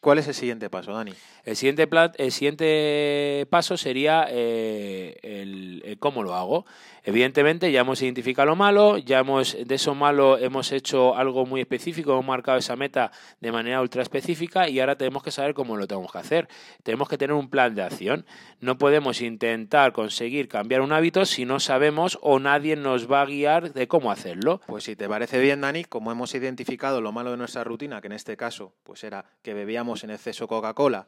¿Cuál 0.05 0.19
es 0.19 0.29
el 0.29 0.35
siguiente 0.35 0.69
paso, 0.69 0.93
Dani? 0.93 1.15
El 1.47 1.57
siguiente, 1.57 1.89
el 2.19 2.31
siguiente 2.31 3.47
paso 3.49 3.79
sería 3.79 4.27
eh, 4.29 5.17
el, 5.23 5.97
cómo 5.99 6.23
lo 6.23 6.35
hago. 6.35 6.67
Evidentemente 7.05 7.73
ya 7.73 7.81
hemos 7.81 8.03
identificado 8.03 8.47
lo 8.47 8.57
malo, 8.57 8.99
ya 8.99 9.21
hemos 9.21 9.57
de 9.63 9.75
eso 9.75 9.95
malo 9.95 10.39
hemos 10.39 10.73
hecho 10.73 11.17
algo 11.17 11.45
muy 11.45 11.61
específico, 11.61 12.13
hemos 12.13 12.25
marcado 12.25 12.59
esa 12.59 12.77
meta 12.77 13.13
de 13.41 13.53
manera 13.53 13.81
ultra 13.83 14.03
específica 14.03 14.69
y 14.71 14.81
ahora 14.81 14.97
tenemos 14.97 15.23
que 15.23 15.31
saber 15.31 15.53
cómo 15.53 15.77
lo 15.77 15.87
tenemos 15.87 16.13
que 16.13 16.19
hacer. 16.19 16.49
Tenemos 16.83 17.09
que 17.09 17.17
tener 17.17 17.35
un 17.35 17.49
plan 17.49 17.75
de 17.75 17.83
acción. 17.83 18.27
No 18.61 18.77
podemos 18.77 19.23
intentar 19.23 19.93
conseguir 19.93 20.49
cambiar 20.49 20.83
un 20.83 20.93
hábito 20.93 21.25
si 21.25 21.47
no 21.47 21.61
sabemos 21.61 22.19
o 22.21 22.39
nadie 22.39 22.77
nos 22.77 23.11
va 23.11 23.23
a 23.23 23.27
guiar 23.27 23.73
de 23.73 23.89
cómo 23.89 24.11
hacerlo. 24.11 24.61
Pues 24.67 24.85
si 24.85 24.97
te 24.97 25.09
parece 25.09 25.41
bien, 25.41 25.63
Dani, 25.63 25.85
como 25.85 26.13
hemos 26.13 26.35
identificado 26.35 27.01
lo 27.01 27.13
malo 27.13 27.31
de 27.31 27.37
nuestra 27.39 27.65
rutina, 27.65 28.03
que 28.03 28.09
en 28.09 28.13
este 28.13 28.37
caso 28.37 28.73
pues 28.83 29.05
era 29.05 29.25
que 29.43 29.53
bebíamos 29.53 29.94
en 30.03 30.11
exceso 30.11 30.49
Coca-Cola 30.49 31.07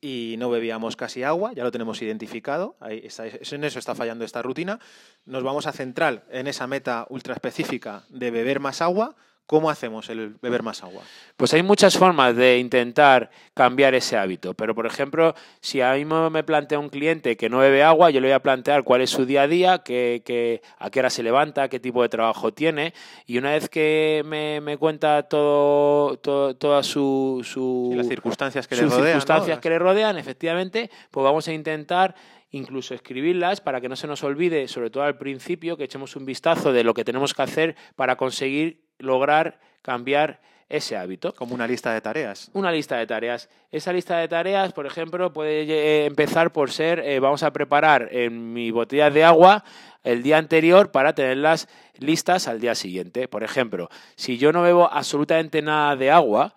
y 0.00 0.36
no 0.38 0.48
bebíamos 0.50 0.94
casi 0.94 1.24
agua, 1.24 1.52
ya 1.52 1.64
lo 1.64 1.72
tenemos 1.72 2.00
identificado, 2.02 2.76
ahí 2.78 3.08
en 3.50 3.64
eso 3.64 3.78
está 3.78 3.94
fallando 3.96 4.24
esta 4.24 4.42
rutina. 4.42 4.78
Nos 5.24 5.42
vamos 5.42 5.66
a 5.66 5.72
centrar 5.72 6.24
en 6.30 6.46
esa 6.46 6.68
meta 6.68 7.06
ultra 7.10 7.34
específica 7.34 8.04
de 8.08 8.30
beber 8.30 8.60
más 8.60 8.80
agua 8.80 9.16
¿Cómo 9.48 9.70
hacemos 9.70 10.10
el 10.10 10.34
beber 10.42 10.62
más 10.62 10.82
agua? 10.82 11.02
Pues 11.38 11.54
hay 11.54 11.62
muchas 11.62 11.96
formas 11.96 12.36
de 12.36 12.58
intentar 12.58 13.30
cambiar 13.54 13.94
ese 13.94 14.18
hábito, 14.18 14.52
pero 14.52 14.74
por 14.74 14.84
ejemplo, 14.84 15.34
si 15.62 15.80
a 15.80 15.94
mí 15.94 16.04
me 16.04 16.44
plantea 16.44 16.78
un 16.78 16.90
cliente 16.90 17.34
que 17.38 17.48
no 17.48 17.56
bebe 17.56 17.82
agua, 17.82 18.10
yo 18.10 18.20
le 18.20 18.26
voy 18.26 18.34
a 18.34 18.42
plantear 18.42 18.84
cuál 18.84 19.00
es 19.00 19.08
su 19.08 19.24
día 19.24 19.44
a 19.44 19.48
día, 19.48 19.78
qué, 19.78 20.60
a 20.76 20.90
qué 20.90 21.00
hora 21.00 21.08
se 21.08 21.22
levanta, 21.22 21.70
qué 21.70 21.80
tipo 21.80 22.02
de 22.02 22.10
trabajo 22.10 22.52
tiene, 22.52 22.92
y 23.24 23.38
una 23.38 23.52
vez 23.52 23.70
que 23.70 24.22
me, 24.26 24.76
cuenta 24.76 25.22
todo, 25.22 26.18
todas 26.18 26.86
su, 26.86 27.94
las 27.96 28.06
circunstancias 28.06 28.68
que 28.68 28.76
le 28.76 28.82
rodean, 28.82 29.04
circunstancias 29.04 29.60
que 29.60 29.70
le 29.70 29.78
rodean, 29.78 30.18
efectivamente, 30.18 30.90
pues 31.10 31.24
vamos 31.24 31.48
a 31.48 31.54
intentar 31.54 32.14
incluso 32.50 32.94
escribirlas 32.94 33.62
para 33.62 33.80
que 33.80 33.88
no 33.88 33.96
se 33.96 34.06
nos 34.06 34.22
olvide, 34.24 34.68
sobre 34.68 34.90
todo 34.90 35.04
al 35.04 35.16
principio, 35.16 35.78
que 35.78 35.84
echemos 35.84 36.16
un 36.16 36.26
vistazo 36.26 36.70
de 36.70 36.84
lo 36.84 36.92
que 36.92 37.06
tenemos 37.06 37.32
que 37.32 37.40
hacer 37.40 37.76
para 37.96 38.16
conseguir 38.16 38.87
lograr 38.98 39.58
cambiar 39.82 40.40
ese 40.68 40.96
hábito. 40.96 41.34
Como 41.34 41.54
una 41.54 41.66
lista 41.66 41.92
de 41.92 42.00
tareas. 42.00 42.50
Una 42.52 42.70
lista 42.70 42.96
de 42.96 43.06
tareas. 43.06 43.48
Esa 43.70 43.92
lista 43.92 44.18
de 44.18 44.28
tareas, 44.28 44.72
por 44.72 44.86
ejemplo, 44.86 45.32
puede 45.32 45.62
eh, 45.62 46.06
empezar 46.06 46.52
por 46.52 46.70
ser, 46.70 47.00
eh, 47.00 47.20
vamos 47.20 47.42
a 47.42 47.52
preparar 47.52 48.08
en 48.12 48.52
mi 48.52 48.70
botella 48.70 49.10
de 49.10 49.24
agua 49.24 49.64
el 50.04 50.22
día 50.22 50.38
anterior 50.38 50.90
para 50.90 51.14
tenerlas 51.14 51.68
listas 51.98 52.48
al 52.48 52.60
día 52.60 52.74
siguiente. 52.74 53.28
Por 53.28 53.42
ejemplo, 53.42 53.88
si 54.16 54.38
yo 54.38 54.52
no 54.52 54.62
bebo 54.62 54.92
absolutamente 54.92 55.62
nada 55.62 55.96
de 55.96 56.10
agua, 56.10 56.54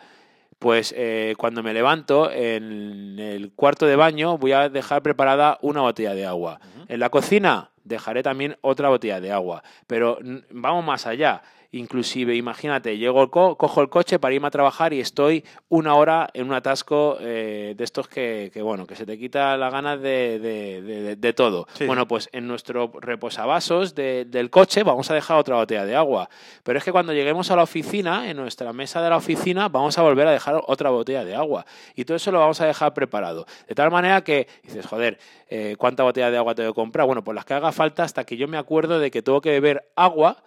pues 0.60 0.94
eh, 0.96 1.34
cuando 1.38 1.64
me 1.64 1.74
levanto 1.74 2.32
en 2.32 3.18
el 3.18 3.52
cuarto 3.54 3.88
de 3.88 3.96
baño 3.96 4.38
voy 4.38 4.52
a 4.52 4.70
dejar 4.70 5.02
preparada 5.02 5.58
una 5.62 5.82
botella 5.82 6.14
de 6.14 6.26
agua. 6.26 6.60
En 6.88 7.00
la 7.00 7.10
cocina 7.10 7.72
dejaré 7.84 8.22
también 8.22 8.58
otra 8.62 8.90
botella 8.90 9.20
de 9.20 9.32
agua. 9.32 9.64
Pero 9.88 10.20
vamos 10.52 10.86
más 10.86 11.08
allá. 11.08 11.42
Inclusive, 11.74 12.36
imagínate, 12.36 12.98
llego, 12.98 13.32
cojo 13.32 13.82
el 13.82 13.88
coche 13.88 14.20
para 14.20 14.36
irme 14.36 14.48
a 14.48 14.52
trabajar 14.52 14.92
y 14.92 15.00
estoy 15.00 15.46
una 15.70 15.96
hora 15.96 16.30
en 16.34 16.48
un 16.48 16.54
atasco 16.54 17.18
eh, 17.22 17.76
de 17.78 17.84
estos 17.86 18.10
que, 18.10 18.52
bueno, 18.62 18.86
que 18.86 18.98
se 18.98 19.06
te 19.06 19.18
quita 19.18 19.56
la 19.56 19.70
ganas 19.70 20.02
de, 20.02 21.34
todo. 21.34 21.68
Bueno, 21.86 22.10
pues 22.10 22.28
en 22.34 22.46
nuestro 22.46 22.92
reposavasos 23.00 23.96
del 23.96 24.50
coche 24.50 24.84
vamos 24.84 25.10
a 25.12 25.14
dejar 25.14 25.38
otra 25.38 25.56
botella 25.56 25.86
de 25.86 25.96
agua. 25.96 26.30
Pero 26.64 26.78
es 26.78 26.84
que 26.84 26.92
cuando 26.92 27.14
lleguemos 27.14 27.52
a 27.52 27.56
la 27.56 27.64
oficina, 27.64 28.30
en 28.30 28.36
nuestra 28.36 28.74
mesa 28.74 29.02
de 29.02 29.10
la 29.10 29.16
oficina, 29.16 29.70
vamos 29.70 29.98
a 29.98 30.02
volver 30.02 30.28
a 30.28 30.32
dejar 30.32 30.62
otra 30.68 30.90
botella 30.90 31.24
de 31.24 31.36
agua. 31.36 31.66
Y 31.96 32.04
todo 32.04 32.18
eso 32.18 32.34
lo 32.34 32.40
vamos 32.40 32.60
a 32.60 32.66
dejar 32.66 32.94
preparado. 32.94 33.46
De 33.66 33.76
tal 33.76 33.92
manera 33.92 34.26
que 34.26 34.50
dices, 34.64 34.86
joder, 34.86 35.20
eh, 35.48 35.76
¿cuánta 35.78 36.04
botella 36.04 36.32
de 36.32 36.38
agua 36.38 36.54
tengo 36.54 36.72
que 36.72 36.76
comprar? 36.76 37.08
Bueno, 37.08 37.24
pues 37.24 37.34
las 37.34 37.46
que 37.46 37.54
haga 37.54 37.72
falta 37.72 38.04
hasta 38.04 38.26
que 38.26 38.36
yo 38.36 38.50
me 38.50 38.58
acuerdo 38.58 39.00
de 39.00 39.10
que 39.10 39.22
tengo 39.22 39.40
que 39.40 39.52
beber 39.52 39.90
agua 39.96 40.44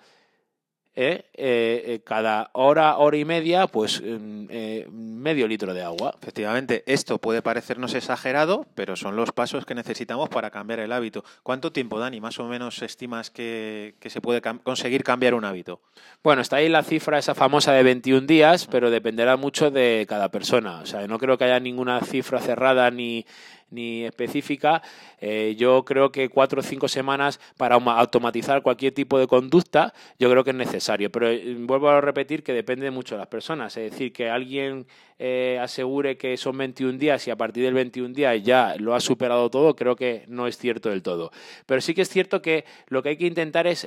¿eh? 0.97 1.25
Eh, 1.35 1.83
eh, 1.87 2.01
cada 2.05 2.51
hora, 2.53 2.97
hora 2.99 3.17
y 3.17 3.25
media, 3.25 3.67
pues 3.67 4.01
mm, 4.01 4.89
medio 4.91 5.49
litro 5.49 5.75
de 5.75 5.83
agua. 5.83 6.15
Efectivamente, 6.21 6.85
esto 6.87 7.19
puede 7.19 7.43
parecernos 7.43 7.95
exagerado, 7.95 8.67
pero 8.75 8.97
son 8.97 9.17
los 9.17 9.33
pasos 9.33 9.67
que 9.67 9.75
necesitamos 9.75 10.29
para 10.29 10.51
cambiar 10.51 10.81
el 10.81 10.93
hábito. 10.93 11.25
¿Cuánto 11.43 11.73
tiempo, 11.73 11.99
Dani, 11.99 12.21
más 12.21 12.39
o 12.39 12.45
menos 12.45 12.83
estimas 12.83 13.31
que, 13.31 13.95
se 14.05 14.21
puede 14.21 14.41
conseguir 14.63 15.03
cambiar 15.03 15.35
un 15.35 15.45
hábito? 15.45 15.81
Bueno, 16.23 16.43
está 16.43 16.57
ahí 16.57 16.69
la 16.69 16.83
cifra 16.83 17.19
esa 17.19 17.35
famosa 17.35 17.73
de 17.73 17.83
21 17.83 18.27
días, 18.27 18.67
pero 18.71 18.91
dependerá 18.91 19.37
mucho 19.37 19.71
de 19.71 20.07
cada 20.09 20.31
persona. 20.31 20.81
O 20.81 20.87
sea, 20.87 21.07
no 21.07 21.19
creo 21.19 21.39
que 21.39 21.45
haya 21.45 21.61
ninguna 21.61 22.01
cifra 22.01 22.41
cerrada 22.41 22.91
ni 22.91 23.27
ni 23.75 24.05
específica, 24.05 24.83
eh, 25.21 25.55
yo 25.59 25.85
creo 25.85 26.13
que 26.13 26.29
cuatro 26.29 26.61
o 26.61 26.63
cinco 26.63 26.89
semanas 26.89 27.41
para 27.57 27.75
automatizar 27.75 28.63
cualquier 28.63 28.95
tipo 28.95 29.19
de 29.19 29.27
conducta, 29.27 29.93
yo 30.19 30.31
creo 30.31 30.45
que 30.45 30.51
es 30.51 30.57
necesario. 30.57 31.11
Pero 31.11 31.29
eh, 31.29 31.57
vuelvo 31.59 31.89
a 31.89 32.01
repetir 32.01 32.43
que 32.43 32.53
depende 32.53 32.91
mucho 32.91 33.17
de 33.17 33.21
las 33.21 33.29
personas. 33.29 33.77
Es 33.77 33.91
decir, 33.91 34.13
que 34.13 34.31
alguien 34.31 34.87
eh, 35.19 35.59
asegure 35.61 36.17
que 36.17 36.37
son 36.37 36.57
21 36.59 36.99
días 36.99 37.27
y 37.27 37.31
a 37.31 37.37
partir 37.37 37.65
del 37.65 37.75
21 37.75 38.15
día 38.15 38.35
ya 38.37 38.75
lo 38.79 38.95
ha 38.95 39.01
superado 39.01 39.51
todo, 39.51 39.75
creo 39.77 39.97
que 39.97 40.25
no 40.29 40.47
es 40.47 40.57
cierto 40.59 40.91
del 40.91 41.03
todo. 41.03 41.31
Pero 41.67 41.81
sí 41.81 41.95
que 41.95 42.03
es 42.03 42.09
cierto 42.09 42.43
que 42.43 42.65
lo 42.89 43.03
que 43.03 43.11
hay 43.11 43.17
que 43.17 43.27
intentar 43.27 43.67
es 43.67 43.83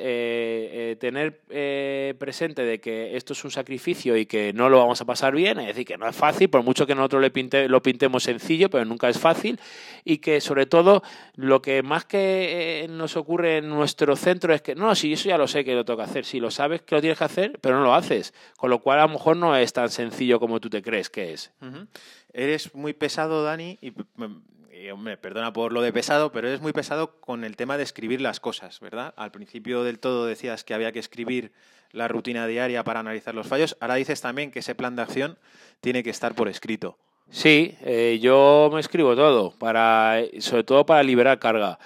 tener 0.99 1.41
presente 2.17 2.63
de 2.63 2.79
que 2.79 3.15
esto 3.15 3.33
es 3.33 3.43
un 3.43 3.51
sacrificio 3.51 4.17
y 4.17 4.25
que 4.25 4.53
no 4.53 4.69
lo 4.69 4.79
vamos 4.79 5.01
a 5.01 5.05
pasar 5.05 5.35
bien, 5.35 5.59
es 5.59 5.67
decir, 5.67 5.85
que 5.85 5.97
no 5.97 6.07
es 6.07 6.15
fácil, 6.15 6.49
por 6.49 6.63
mucho 6.63 6.87
que 6.87 6.95
nosotros 6.95 7.21
le 7.21 7.67
lo 7.67 7.81
pintemos 7.81 8.23
sencillo, 8.23 8.69
pero 8.69 8.85
nunca 8.85 9.09
es 9.09 9.19
fácil 9.19 9.59
y 10.03 10.17
que 10.17 10.41
sobre 10.41 10.65
todo 10.65 11.03
lo 11.35 11.61
que 11.61 11.83
más 11.83 12.05
que 12.05 12.83
eh, 12.83 12.87
nos 12.87 13.17
ocurre 13.17 13.57
en 13.57 13.69
nuestro 13.69 14.15
centro 14.15 14.53
es 14.53 14.61
que, 14.61 14.75
no, 14.75 14.95
si 14.95 15.13
eso 15.13 15.29
ya 15.29 15.37
lo 15.37 15.47
sé 15.47 15.63
que 15.63 15.75
lo 15.75 15.85
que 15.85 16.01
hacer, 16.01 16.25
si 16.25 16.39
lo 16.39 16.51
sabes 16.51 16.81
que 16.81 16.95
lo 16.95 17.01
tienes 17.01 17.17
que 17.17 17.23
hacer, 17.23 17.59
pero 17.61 17.77
no 17.77 17.83
lo 17.83 17.93
haces, 17.93 18.33
con 18.57 18.69
lo 18.69 18.79
cual 18.79 18.99
a 18.99 19.03
lo 19.03 19.13
mejor 19.13 19.37
no 19.37 19.55
es 19.55 19.73
tan 19.73 19.89
sencillo 19.89 20.39
como 20.39 20.59
tú 20.59 20.69
te 20.69 20.81
crees 20.81 21.09
que 21.09 21.33
es. 21.33 21.51
Eres 22.33 22.75
muy 22.75 22.93
pesado, 22.93 23.43
Dani, 23.43 23.77
y, 23.81 23.93
me 24.97 25.17
perdona 25.17 25.51
por 25.51 25.73
lo 25.73 25.81
de 25.81 25.91
pesado, 25.91 26.31
pero 26.31 26.47
eres 26.47 26.61
muy 26.61 26.71
pesado 26.71 27.19
con 27.19 27.43
el 27.43 27.55
tema 27.55 27.77
de 27.77 27.83
escribir 27.83 28.21
las 28.21 28.39
cosas, 28.39 28.79
¿verdad? 28.79 29.13
Al 29.17 29.31
principio 29.31 29.83
del 29.83 29.99
todo 29.99 30.25
decías 30.25 30.63
que 30.63 30.73
había 30.73 30.91
que 30.91 30.99
escribir 30.99 31.51
la 31.91 32.07
rutina 32.07 32.47
diaria 32.47 32.83
para 32.83 32.99
analizar 32.99 33.33
los 33.33 33.47
fallos, 33.47 33.75
ahora 33.79 33.95
dices 33.95 34.21
también 34.21 34.51
que 34.51 34.59
ese 34.59 34.75
plan 34.75 34.95
de 34.95 35.01
acción 35.01 35.37
tiene 35.81 36.03
que 36.03 36.09
estar 36.09 36.35
por 36.35 36.47
escrito. 36.47 36.97
Sí, 37.29 37.75
eh, 37.81 38.19
yo 38.21 38.69
me 38.73 38.79
escribo 38.79 39.15
todo, 39.15 39.51
para, 39.51 40.21
sobre 40.39 40.63
todo 40.63 40.85
para 40.85 41.03
liberar 41.03 41.39
carga. 41.39 41.77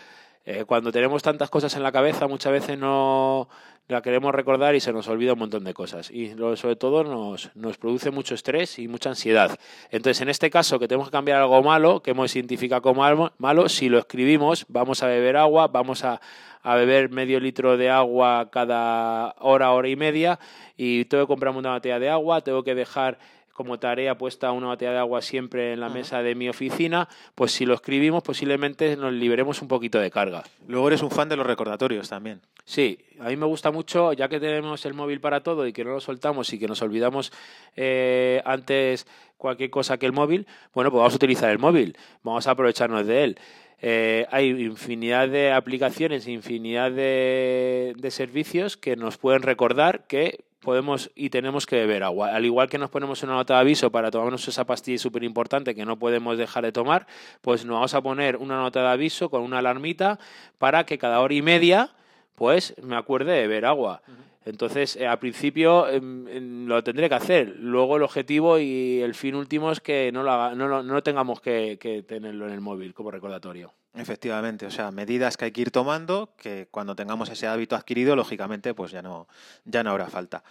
Eh, 0.46 0.66
cuando 0.66 0.92
tenemos 0.92 1.24
tantas 1.24 1.50
cosas 1.50 1.76
en 1.76 1.84
la 1.84 1.92
cabeza, 1.92 2.28
muchas 2.28 2.52
veces 2.52 2.78
no 2.78 3.50
la 3.88 4.02
queremos 4.02 4.34
recordar 4.34 4.74
y 4.74 4.80
se 4.80 4.94
nos 4.94 5.08
olvida 5.08 5.34
un 5.34 5.40
montón 5.40 5.64
de 5.64 5.74
cosas. 5.74 6.10
Y 6.12 6.30
sobre 6.56 6.76
todo 6.76 7.04
nos, 7.04 7.52
nos 7.56 7.78
produce 7.78 8.10
mucho 8.10 8.36
estrés 8.36 8.80
y 8.80 8.88
mucha 8.88 9.10
ansiedad. 9.10 9.58
Entonces, 9.90 10.22
en 10.22 10.30
este 10.30 10.50
caso, 10.50 10.80
que 10.80 10.88
tenemos 10.88 11.10
que 11.10 11.12
cambiar 11.12 11.42
algo 11.42 11.62
malo, 11.62 12.02
que 12.02 12.12
hemos 12.12 12.36
identificado 12.36 12.82
como 12.82 13.32
malo, 13.38 13.70
si 13.70 13.90
lo 13.90 14.00
escribimos, 14.00 14.66
vamos 14.70 15.04
a 15.04 15.08
beber 15.08 15.38
agua, 15.38 15.68
vamos 15.68 16.04
a, 16.06 16.22
a 16.64 16.76
beber 16.76 17.10
medio 17.10 17.40
litro 17.40 17.78
de 17.78 17.90
agua 17.90 18.50
cada 18.52 19.36
hora, 19.40 19.72
hora 19.72 19.90
y 19.90 19.96
media, 19.96 20.40
y 20.78 21.06
tengo 21.06 21.26
que 21.26 21.28
comprarme 21.28 21.60
una 21.60 21.74
botella 21.74 22.00
de 22.00 22.10
agua, 22.10 22.42
tengo 22.42 22.64
que 22.64 22.76
dejar 22.76 23.20
como 23.62 23.78
tarea 23.78 24.18
puesta 24.18 24.52
una 24.52 24.68
botella 24.68 24.94
de 24.94 24.98
agua 24.98 25.22
siempre 25.22 25.74
en 25.74 25.80
la 25.80 25.90
mesa 25.90 26.24
de 26.24 26.34
mi 26.34 26.50
oficina, 26.50 27.08
pues 27.36 27.52
si 27.52 27.64
lo 27.64 27.76
escribimos 27.76 28.24
posiblemente 28.24 28.98
nos 28.98 29.14
liberemos 29.14 29.62
un 29.62 29.68
poquito 29.68 30.00
de 30.00 30.10
carga. 30.10 30.42
Luego 30.68 30.88
eres 30.88 31.04
un 31.04 31.12
fan 31.12 31.30
de 31.30 31.36
los 31.36 31.46
recordatorios 31.46 32.10
también. 32.10 32.42
Sí, 32.66 32.98
a 33.20 33.26
mí 33.26 33.36
me 33.36 33.46
gusta 33.46 33.70
mucho, 33.70 34.14
ya 34.14 34.28
que 34.30 34.40
tenemos 34.40 34.84
el 34.88 34.96
móvil 34.96 35.22
para 35.22 35.42
todo 35.42 35.68
y 35.68 35.74
que 35.74 35.84
no 35.84 35.92
lo 35.92 36.02
soltamos 36.02 36.52
y 36.54 36.58
que 36.58 36.68
nos 36.68 36.82
olvidamos 36.82 37.32
eh, 37.76 38.42
antes 38.46 39.06
cualquier 39.38 39.70
cosa 39.70 40.00
que 40.00 40.08
el 40.08 40.12
móvil, 40.12 40.48
bueno, 40.74 40.90
pues 40.90 41.00
vamos 41.00 41.14
a 41.14 41.18
utilizar 41.18 41.52
el 41.52 41.60
móvil, 41.60 41.96
vamos 42.24 42.48
a 42.48 42.52
aprovecharnos 42.52 43.06
de 43.06 43.24
él. 43.24 43.40
Eh, 43.84 44.26
hay 44.32 44.50
infinidad 44.50 45.30
de 45.30 45.52
aplicaciones, 45.52 46.28
infinidad 46.28 46.92
de, 46.92 47.94
de 47.96 48.12
servicios 48.12 48.76
que 48.76 48.96
nos 48.96 49.20
pueden 49.20 49.44
recordar 49.44 50.08
que 50.08 50.46
podemos 50.62 51.12
y 51.16 51.30
tenemos 51.30 51.66
que 51.66 51.76
beber 51.78 52.04
agua. 52.04 52.34
Al 52.36 52.46
igual 52.46 52.70
que 52.70 52.78
nos 52.78 52.90
ponemos 52.90 53.22
una 53.24 53.34
nota 53.34 53.56
de 53.56 53.60
aviso 53.62 53.92
para 53.92 54.12
tomarnos 54.12 54.48
esa 54.48 54.66
pastilla 54.66 54.98
súper 54.98 55.24
importante 55.24 55.76
que 55.76 55.86
no 55.86 55.98
podemos 56.00 56.38
dejar 56.38 56.64
de 56.64 56.72
tomar, 56.72 57.08
pues 57.42 57.66
nos 57.66 57.74
vamos 57.76 57.94
a 57.94 58.02
poner 58.02 58.38
una 58.38 58.58
nota 58.58 58.82
de 58.82 58.88
aviso 58.90 59.30
con 59.30 59.42
una 59.42 59.60
alarmita 59.60 60.20
para 60.58 60.86
que 60.86 60.98
cada 60.98 61.20
hora 61.20 61.34
y 61.34 61.42
media 61.42 61.90
pues 62.36 62.74
me 62.82 62.96
acuerde 62.96 63.32
de 63.34 63.42
beber 63.42 63.66
agua. 63.66 64.02
Entonces, 64.46 64.96
eh, 64.96 65.06
al 65.06 65.20
principio 65.20 65.88
em, 65.88 66.28
em, 66.28 66.66
lo 66.68 66.84
tendré 66.84 67.08
que 67.10 67.14
hacer. 67.16 67.56
Luego 67.60 67.98
el 67.98 68.04
objetivo 68.04 68.58
y 68.58 69.00
el 69.02 69.14
fin 69.14 69.36
último 69.36 69.72
es 69.72 69.80
que 69.82 70.12
no 70.12 70.24
lo, 70.24 70.32
haga- 70.32 70.56
no, 70.56 70.68
lo- 70.68 70.82
no 70.82 71.04
tengamos 71.04 71.42
que, 71.42 71.78
que 71.80 72.02
tenerlo 72.02 72.48
en 72.48 72.54
el 72.54 72.62
móvil 72.62 72.96
como 72.96 73.12
recordatorio. 73.12 73.72
Efectivamente, 73.94 74.66
o 74.66 74.72
sea, 74.72 74.90
medidas 74.92 75.36
que 75.36 75.46
hay 75.46 75.52
que 75.52 75.62
ir 75.62 75.72
tomando, 75.72 76.34
que 76.38 76.68
cuando 76.72 76.96
tengamos 76.96 77.30
ese 77.30 77.48
hábito 77.48 77.76
adquirido, 77.76 78.16
lógicamente, 78.16 78.74
pues 78.74 78.92
ya 78.92 79.02
no, 79.02 79.28
ya 79.66 79.84
no 79.84 79.90
habrá 79.92 80.08
falta. 80.08 80.44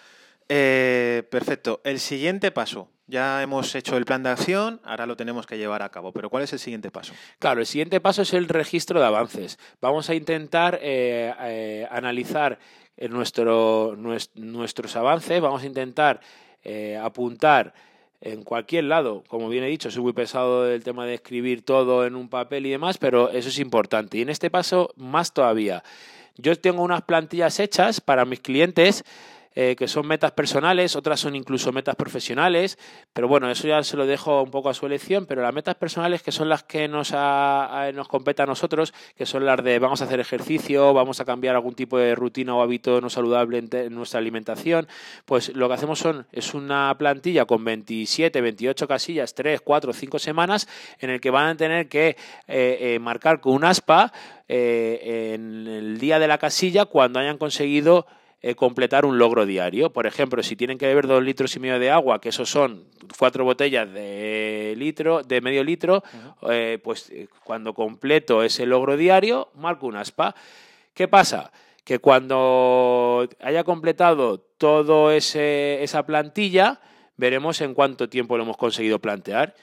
Eh, 0.48 1.22
perfecto. 1.30 1.80
El 1.84 2.00
siguiente 2.00 2.50
paso. 2.50 2.90
Ya 3.06 3.42
hemos 3.42 3.74
hecho 3.74 3.96
el 3.96 4.04
plan 4.04 4.22
de 4.22 4.30
acción, 4.30 4.80
ahora 4.84 5.04
lo 5.04 5.16
tenemos 5.16 5.44
que 5.46 5.58
llevar 5.58 5.82
a 5.82 5.88
cabo. 5.88 6.12
Pero 6.12 6.30
¿cuál 6.30 6.44
es 6.44 6.52
el 6.52 6.58
siguiente 6.60 6.90
paso? 6.92 7.12
Claro, 7.40 7.60
el 7.60 7.66
siguiente 7.66 8.00
paso 8.00 8.22
es 8.22 8.32
el 8.34 8.46
registro 8.48 9.00
de 9.00 9.06
avances. 9.06 9.58
Vamos 9.80 10.08
a 10.10 10.14
intentar 10.14 10.78
eh, 10.80 11.34
eh, 11.40 11.88
analizar 11.90 12.58
nuestro, 13.08 13.96
nues- 13.96 14.30
nuestros 14.34 14.94
avances, 14.94 15.40
vamos 15.40 15.62
a 15.62 15.66
intentar 15.66 16.20
eh, 16.62 16.96
apuntar 17.02 17.72
en 18.20 18.42
cualquier 18.42 18.84
lado, 18.84 19.24
como 19.28 19.48
bien 19.48 19.64
he 19.64 19.68
dicho, 19.68 19.90
soy 19.90 20.02
muy 20.02 20.12
pesado 20.12 20.64
del 20.64 20.84
tema 20.84 21.06
de 21.06 21.14
escribir 21.14 21.64
todo 21.64 22.06
en 22.06 22.16
un 22.16 22.28
papel 22.28 22.66
y 22.66 22.70
demás, 22.70 22.98
pero 22.98 23.30
eso 23.30 23.48
es 23.48 23.58
importante. 23.58 24.18
Y 24.18 24.22
en 24.22 24.28
este 24.28 24.50
paso, 24.50 24.92
más 24.96 25.32
todavía. 25.32 25.82
Yo 26.36 26.54
tengo 26.56 26.82
unas 26.82 27.02
plantillas 27.02 27.60
hechas 27.60 28.00
para 28.00 28.24
mis 28.24 28.40
clientes 28.40 29.04
eh, 29.54 29.74
que 29.76 29.88
son 29.88 30.06
metas 30.06 30.32
personales, 30.32 30.94
otras 30.94 31.18
son 31.20 31.34
incluso 31.34 31.72
metas 31.72 31.96
profesionales, 31.96 32.78
pero 33.12 33.26
bueno, 33.26 33.50
eso 33.50 33.66
ya 33.66 33.82
se 33.82 33.96
lo 33.96 34.06
dejo 34.06 34.42
un 34.42 34.50
poco 34.50 34.68
a 34.68 34.74
su 34.74 34.86
elección, 34.86 35.26
pero 35.26 35.42
las 35.42 35.52
metas 35.52 35.74
personales 35.74 36.22
que 36.22 36.30
son 36.32 36.48
las 36.48 36.62
que 36.62 36.86
nos, 36.86 37.12
ha- 37.12 37.82
a- 37.86 37.92
nos 37.92 38.06
compete 38.08 38.42
a 38.42 38.46
nosotros, 38.46 38.94
que 39.16 39.26
son 39.26 39.44
las 39.44 39.62
de 39.64 39.78
vamos 39.78 40.00
a 40.02 40.04
hacer 40.04 40.20
ejercicio, 40.20 40.94
vamos 40.94 41.20
a 41.20 41.24
cambiar 41.24 41.56
algún 41.56 41.74
tipo 41.74 41.98
de 41.98 42.14
rutina 42.14 42.54
o 42.54 42.62
hábito 42.62 43.00
no 43.00 43.10
saludable 43.10 43.58
en 43.70 43.94
nuestra 43.94 44.18
alimentación, 44.20 44.86
pues 45.24 45.54
lo 45.56 45.66
que 45.68 45.74
hacemos 45.74 45.98
son, 45.98 46.26
es 46.32 46.54
una 46.54 46.94
plantilla 46.96 47.44
con 47.44 47.64
27, 47.64 48.40
28 48.40 48.86
casillas, 48.86 49.34
3, 49.34 49.60
4, 49.62 49.92
5 49.92 50.18
semanas, 50.18 50.68
en 51.00 51.10
el 51.10 51.20
que 51.20 51.30
van 51.30 51.46
a 51.48 51.56
tener 51.56 51.88
que 51.88 52.10
eh, 52.46 52.78
eh, 52.80 52.98
marcar 53.00 53.40
con 53.40 53.54
un 53.54 53.64
aspa 53.64 54.12
eh, 54.48 55.32
en 55.34 55.66
el 55.66 55.98
día 55.98 56.18
de 56.18 56.28
la 56.28 56.38
casilla 56.38 56.84
cuando 56.84 57.18
hayan 57.18 57.38
conseguido 57.38 58.06
eh, 58.42 58.54
completar 58.54 59.04
un 59.04 59.18
logro 59.18 59.44
diario. 59.44 59.92
Por 59.92 60.06
ejemplo, 60.06 60.42
si 60.42 60.56
tienen 60.56 60.78
que 60.78 60.86
beber 60.86 61.06
dos 61.06 61.22
litros 61.22 61.54
y 61.56 61.60
medio 61.60 61.78
de 61.78 61.90
agua, 61.90 62.22
que 62.22 62.30
eso 62.30 62.46
son 62.46 62.84
cuatro 63.18 63.44
botellas 63.44 63.92
de 63.92 64.74
litro, 64.78 65.22
de 65.22 65.42
medio 65.42 65.62
litro, 65.62 66.02
eh, 66.48 66.78
pues 66.82 67.10
eh, 67.10 67.28
cuando 67.44 67.74
completo 67.74 68.42
ese 68.42 68.64
logro 68.64 68.96
diario, 68.96 69.50
marco 69.54 69.86
un 69.86 69.96
aspa. 69.96 70.34
¿Qué 70.94 71.06
pasa? 71.06 71.52
Que 71.84 71.98
cuando 71.98 73.28
haya 73.40 73.62
completado 73.64 74.42
ese 75.10 75.82
esa 75.82 76.06
plantilla, 76.06 76.80
veremos 77.20 77.60
en 77.60 77.74
cuánto 77.74 78.08
tiempo 78.08 78.36
lo 78.36 78.42
hemos 78.44 78.56
conseguido 78.56 78.98
plantear. 78.98 79.54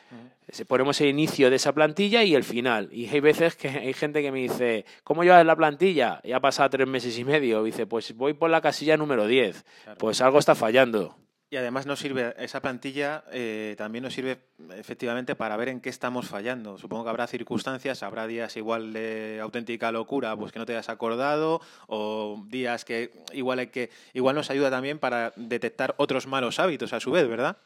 Se- 0.49 0.63
Ponemos 0.65 1.01
el 1.01 1.07
inicio 1.09 1.49
de 1.49 1.57
esa 1.57 1.73
plantilla 1.73 2.23
y 2.23 2.33
el 2.35 2.43
final. 2.45 2.87
Y 2.93 3.07
hay 3.09 3.19
veces 3.19 3.55
que 3.57 3.67
hay 3.67 3.93
gente 3.93 4.21
que 4.21 4.31
me 4.31 4.39
dice, 4.39 4.85
¿cómo 5.03 5.23
llevas 5.23 5.45
la 5.45 5.55
plantilla? 5.57 6.21
Ya 6.23 6.37
ha 6.37 6.39
pasado 6.39 6.69
tres 6.69 6.87
meses 6.87 7.17
y 7.19 7.25
medio. 7.25 7.63
Dice, 7.63 7.85
pues 7.85 8.15
voy 8.15 8.33
por 8.33 8.49
la 8.49 8.61
casilla 8.61 8.95
número 8.95 9.27
10. 9.27 9.65
Pues 9.97 10.21
algo 10.21 10.39
está 10.39 10.55
fallando. 10.55 11.17
Y 11.49 11.55
además 11.55 11.85
nos 11.85 11.99
sirve, 11.99 12.35
esa 12.37 12.61
plantilla 12.61 13.23
eh, 13.31 13.75
también 13.77 14.03
nos 14.03 14.13
sirve 14.13 14.39
efectivamente 14.75 15.33
para 15.33 15.55
ver 15.55 15.69
en 15.69 15.79
qué 15.79 15.89
estamos 15.89 16.27
fallando. 16.27 16.77
Supongo 16.77 17.05
que 17.05 17.09
habrá 17.09 17.25
circunstancias, 17.25 18.03
habrá 18.03 18.27
días 18.27 18.57
igual 18.57 18.91
de 18.91 19.39
auténtica 19.41 19.93
locura, 19.93 20.35
pues 20.35 20.51
que 20.51 20.59
no 20.59 20.65
te 20.65 20.73
hayas 20.73 20.89
acordado, 20.89 21.61
o 21.87 22.43
días 22.47 22.83
que 22.83 23.13
igual 23.31 23.59
hay 23.59 23.67
que, 23.67 23.91
igual 24.13 24.35
nos 24.35 24.49
ayuda 24.49 24.69
también 24.69 24.99
para 24.99 25.31
detectar 25.37 25.95
otros 25.97 26.27
malos 26.27 26.59
hábitos 26.59 26.91
a 26.91 26.99
su 26.99 27.11
vez, 27.11 27.27
¿verdad? 27.29 27.57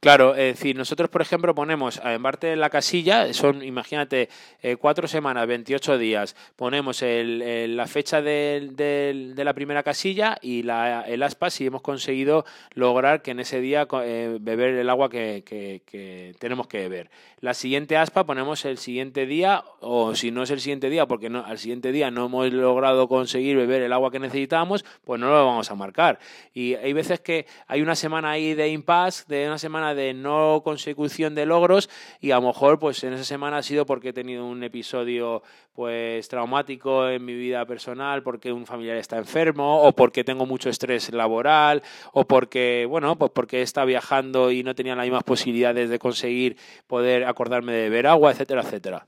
Claro, 0.00 0.36
es 0.36 0.54
decir, 0.56 0.76
nosotros, 0.76 1.10
por 1.10 1.22
ejemplo, 1.22 1.56
ponemos 1.56 2.00
en 2.04 2.22
parte 2.22 2.46
de 2.46 2.54
la 2.56 2.70
casilla, 2.70 3.32
son, 3.34 3.64
imagínate, 3.64 4.28
eh, 4.62 4.76
cuatro 4.76 5.08
semanas, 5.08 5.48
28 5.48 5.98
días, 5.98 6.36
ponemos 6.54 7.02
el- 7.02 7.42
el- 7.42 7.76
la 7.76 7.88
fecha 7.88 8.22
del- 8.22 8.76
del- 8.76 9.34
de 9.34 9.44
la 9.44 9.54
primera 9.54 9.82
casilla 9.82 10.38
y 10.40 10.62
la, 10.62 11.02
el 11.02 11.20
aspa 11.24 11.50
si 11.50 11.66
hemos 11.66 11.82
conseguido 11.82 12.44
lograr 12.74 13.22
que 13.22 13.32
en 13.32 13.40
ese 13.40 13.60
día 13.60 13.88
eh, 14.04 14.38
beber 14.40 14.74
el 14.74 14.88
agua 14.88 15.10
que, 15.10 15.42
que- 15.44 15.82
que 15.84 16.32
tenemos 16.38 16.68
que 16.68 16.78
beber. 16.78 17.10
La 17.40 17.54
siguiente 17.54 17.96
aspa 17.96 18.24
ponemos 18.24 18.64
el 18.64 18.78
siguiente 18.78 19.26
día, 19.26 19.64
o 19.80 20.14
si 20.14 20.30
no 20.30 20.42
es 20.44 20.50
el 20.50 20.60
siguiente 20.60 20.90
día, 20.90 21.06
porque 21.06 21.28
no, 21.30 21.44
al 21.44 21.58
siguiente 21.58 21.90
día 21.92 22.10
no 22.12 22.26
hemos 22.26 22.52
logrado 22.52 23.08
conseguir 23.08 23.56
beber 23.56 23.82
el 23.82 23.92
agua 23.92 24.10
que 24.12 24.18
necesitamos, 24.20 24.84
pues 25.04 25.20
no 25.20 25.28
lo 25.28 25.44
vamos 25.46 25.70
a 25.70 25.74
marcar. 25.76 26.18
Y 26.54 26.74
hay 26.74 26.92
veces 26.92 27.18
que 27.20 27.46
hay 27.66 27.80
una 27.82 27.94
semana 27.96 28.30
ahí 28.30 28.54
de 28.54 28.68
impasse, 28.68 29.24
de 29.28 29.46
una 29.46 29.58
semana 29.58 29.87
de 29.94 30.14
no 30.14 30.62
consecución 30.64 31.34
de 31.34 31.46
logros, 31.46 31.90
y 32.20 32.30
a 32.30 32.36
lo 32.36 32.48
mejor 32.48 32.78
pues 32.78 33.02
en 33.04 33.12
esa 33.12 33.24
semana 33.24 33.58
ha 33.58 33.62
sido 33.62 33.86
porque 33.86 34.10
he 34.10 34.12
tenido 34.12 34.46
un 34.46 34.62
episodio 34.62 35.42
pues 35.72 36.28
traumático 36.28 37.08
en 37.08 37.24
mi 37.24 37.34
vida 37.34 37.64
personal, 37.64 38.22
porque 38.22 38.52
un 38.52 38.66
familiar 38.66 38.96
está 38.96 39.16
enfermo, 39.16 39.82
o 39.82 39.92
porque 39.92 40.24
tengo 40.24 40.46
mucho 40.46 40.68
estrés 40.70 41.12
laboral, 41.12 41.82
o 42.12 42.24
porque, 42.26 42.86
bueno, 42.88 43.16
pues 43.16 43.30
porque 43.32 43.62
está 43.62 43.84
viajando 43.84 44.50
y 44.50 44.62
no 44.62 44.74
tenía 44.74 44.96
las 44.96 45.04
mismas 45.04 45.24
posibilidades 45.24 45.88
de 45.88 45.98
conseguir 45.98 46.56
poder 46.86 47.24
acordarme 47.24 47.72
de 47.72 47.82
beber 47.82 48.06
agua, 48.08 48.32
etcétera, 48.32 48.62
etcétera. 48.62 49.06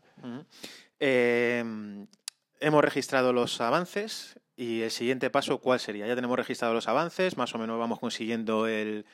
Eh, 1.00 1.64
hemos 2.60 2.84
registrado 2.84 3.32
los 3.32 3.60
avances 3.60 4.38
y 4.56 4.82
el 4.82 4.90
siguiente 4.90 5.30
paso, 5.30 5.58
¿cuál 5.58 5.80
sería? 5.80 6.06
Ya 6.06 6.14
tenemos 6.14 6.36
registrados 6.36 6.74
los 6.74 6.88
avances, 6.88 7.36
más 7.36 7.54
o 7.54 7.58
menos 7.58 7.78
vamos 7.78 7.98
consiguiendo 7.98 8.66
el 8.66 9.06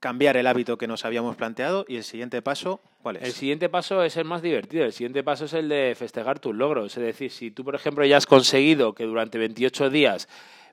cambiar 0.00 0.36
el 0.36 0.46
hábito 0.46 0.78
que 0.78 0.86
nos 0.86 1.04
habíamos 1.04 1.36
planteado 1.36 1.84
y 1.88 1.96
el 1.96 2.04
siguiente 2.04 2.42
paso, 2.42 2.80
¿cuál 3.02 3.16
es? 3.16 3.22
El 3.22 3.32
siguiente 3.32 3.68
paso 3.68 4.02
es 4.02 4.16
el 4.16 4.24
más 4.24 4.42
divertido. 4.42 4.84
El 4.84 4.92
siguiente 4.92 5.22
paso 5.22 5.44
es 5.44 5.52
el 5.52 5.68
de 5.68 5.94
festejar 5.96 6.38
tus 6.38 6.54
logros. 6.54 6.96
Es 6.96 7.02
decir, 7.02 7.30
si 7.30 7.50
tú, 7.50 7.64
por 7.64 7.74
ejemplo, 7.74 8.04
ya 8.04 8.16
has 8.16 8.26
conseguido 8.26 8.94
que 8.94 9.04
durante 9.04 9.38
28 9.38 9.90
días 9.90 10.28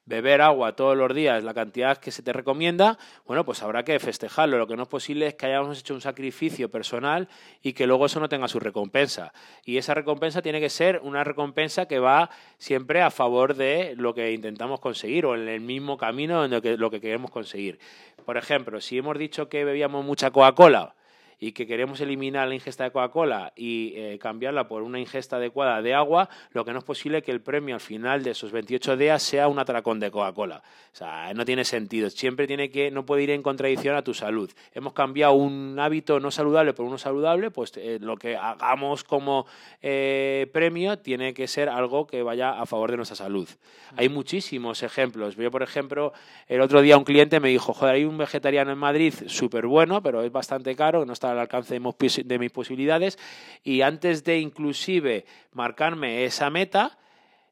beber 0.07 0.41
agua 0.41 0.75
todos 0.75 0.97
los 0.97 1.13
días, 1.13 1.43
la 1.43 1.53
cantidad 1.53 1.97
que 1.97 2.11
se 2.11 2.23
te 2.23 2.33
recomienda, 2.33 2.97
bueno, 3.25 3.45
pues 3.45 3.61
habrá 3.61 3.83
que 3.83 3.99
festejarlo. 3.99 4.57
Lo 4.57 4.65
que 4.65 4.75
no 4.75 4.83
es 4.83 4.89
posible 4.89 5.27
es 5.27 5.35
que 5.35 5.45
hayamos 5.45 5.79
hecho 5.79 5.93
un 5.93 6.01
sacrificio 6.01 6.71
personal 6.71 7.27
y 7.61 7.73
que 7.73 7.85
luego 7.85 8.05
eso 8.05 8.19
no 8.19 8.29
tenga 8.29 8.47
su 8.47 8.59
recompensa. 8.59 9.33
Y 9.65 9.77
esa 9.77 9.93
recompensa 9.93 10.41
tiene 10.41 10.61
que 10.61 10.69
ser 10.69 11.01
una 11.03 11.23
recompensa 11.23 11.87
que 11.87 11.99
va 11.99 12.29
siempre 12.57 13.01
a 13.01 13.11
favor 13.11 13.55
de 13.55 13.95
lo 13.97 14.15
que 14.15 14.31
intentamos 14.31 14.79
conseguir 14.79 15.25
o 15.25 15.35
en 15.35 15.47
el 15.47 15.59
mismo 15.59 15.97
camino 15.97 16.45
en 16.45 16.51
lo 16.51 16.61
que, 16.61 16.77
lo 16.77 16.89
que 16.89 17.01
queremos 17.01 17.29
conseguir. 17.29 17.77
Por 18.25 18.37
ejemplo, 18.37 18.79
si 18.79 18.97
hemos 18.97 19.17
dicho 19.17 19.49
que 19.49 19.65
bebíamos 19.65 20.05
mucha 20.05 20.31
Coca-Cola, 20.31 20.95
y 21.39 21.51
que 21.51 21.67
queremos 21.67 22.01
eliminar 22.01 22.47
la 22.47 22.55
ingesta 22.55 22.83
de 22.83 22.91
Coca-Cola 22.91 23.53
y 23.55 23.93
eh, 23.95 24.17
cambiarla 24.19 24.67
por 24.67 24.81
una 24.81 24.99
ingesta 24.99 25.35
adecuada 25.35 25.81
de 25.81 25.93
agua, 25.93 26.29
lo 26.51 26.65
que 26.65 26.73
no 26.73 26.79
es 26.79 26.85
posible 26.85 27.21
que 27.21 27.31
el 27.31 27.41
premio 27.41 27.75
al 27.75 27.81
final 27.81 28.23
de 28.23 28.31
esos 28.31 28.51
28 28.51 28.97
días 28.97 29.21
sea 29.21 29.47
un 29.47 29.59
atracón 29.59 29.99
de 29.99 30.09
Coca-Cola. 30.09 30.63
O 30.93 30.95
sea, 30.95 31.31
no 31.35 31.45
tiene 31.45 31.63
sentido. 31.63 32.09
Siempre 32.09 32.47
tiene 32.47 32.71
que, 32.71 32.89
no 32.89 33.05
puede 33.05 33.23
ir 33.23 33.29
en 33.29 33.43
contradicción 33.43 33.95
a 33.95 34.01
tu 34.01 34.13
salud. 34.13 34.51
Hemos 34.73 34.93
cambiado 34.93 35.33
un 35.33 35.77
hábito 35.79 36.19
no 36.19 36.31
saludable 36.31 36.73
por 36.73 36.85
uno 36.85 36.97
saludable, 36.97 37.51
pues 37.51 37.73
eh, 37.77 37.99
lo 38.01 38.17
que 38.17 38.35
hagamos 38.35 39.03
como 39.03 39.45
eh, 39.81 40.49
premio 40.53 40.97
tiene 40.97 41.35
que 41.35 41.47
ser 41.47 41.69
algo 41.69 42.07
que 42.07 42.23
vaya 42.23 42.59
a 42.59 42.65
favor 42.65 42.89
de 42.89 42.97
nuestra 42.97 43.15
salud. 43.15 43.47
Hay 43.95 44.09
muchísimos 44.09 44.81
ejemplos. 44.81 45.35
Yo, 45.35 45.51
por 45.51 45.61
ejemplo, 45.61 46.13
el 46.47 46.61
otro 46.61 46.81
día 46.81 46.97
un 46.97 47.03
cliente 47.03 47.39
me 47.39 47.49
dijo, 47.49 47.73
joder, 47.73 47.95
hay 47.95 48.05
un 48.05 48.17
vegetariano 48.17 48.71
en 48.71 48.77
Madrid 48.77 49.13
súper 49.27 49.67
bueno, 49.67 50.01
pero 50.01 50.23
es 50.23 50.31
bastante 50.31 50.75
caro, 50.75 51.05
no 51.05 51.13
está 51.13 51.26
al 51.31 51.39
alcance 51.39 51.73
de 51.73 51.79
mis 51.79 51.93
posi- 51.93 52.23
de 52.23 52.39
mis 52.39 52.51
posibilidades, 52.51 53.19
y 53.63 53.81
antes 53.81 54.23
de 54.23 54.39
inclusive 54.39 55.25
marcarme 55.51 56.25
esa 56.25 56.49
meta, 56.49 56.97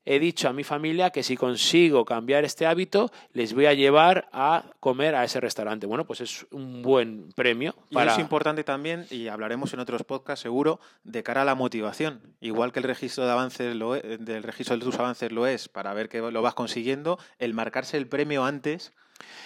he 0.07 0.19
dicho 0.19 0.47
a 0.47 0.53
mi 0.53 0.63
familia 0.63 1.09
que 1.09 1.23
si 1.23 1.35
consigo 1.35 2.05
cambiar 2.05 2.45
este 2.45 2.67
hábito, 2.67 3.11
les 3.33 3.55
voy 3.55 3.65
a 3.65 3.73
llevar 3.73 4.29
a 4.31 4.65
comer 4.79 5.15
a 5.15 5.23
ese 5.23 5.39
restaurante. 5.39 5.88
Bueno, 5.88 6.05
pues 6.05 6.21
es 6.21 6.45
un 6.51 6.83
buen 6.83 7.31
premio. 7.33 7.73
Para... 7.91 8.11
Y 8.11 8.13
es 8.13 8.19
importante 8.19 8.63
también, 8.63 9.07
y 9.09 9.29
hablaremos 9.29 9.73
en 9.73 9.79
otros 9.79 10.03
podcasts 10.03 10.43
seguro, 10.43 10.79
de 11.03 11.23
cara 11.23 11.41
a 11.41 11.45
la 11.45 11.55
motivación. 11.55 12.21
Igual 12.39 12.71
que 12.71 12.81
el 12.81 12.83
registro 12.83 13.25
de 13.25 13.31
avances 13.31 13.75
lo 13.75 13.95
es, 13.95 14.23
del 14.23 14.43
registro 14.43 14.77
de 14.77 14.85
tus 14.85 14.99
avances 14.99 15.31
lo 15.31 15.47
es 15.47 15.69
para 15.69 15.91
ver 15.95 16.07
que 16.07 16.19
lo 16.19 16.41
vas 16.43 16.53
consiguiendo, 16.53 17.17
el 17.39 17.55
marcarse 17.55 17.97
el 17.97 18.07
premio 18.07 18.45
antes 18.45 18.93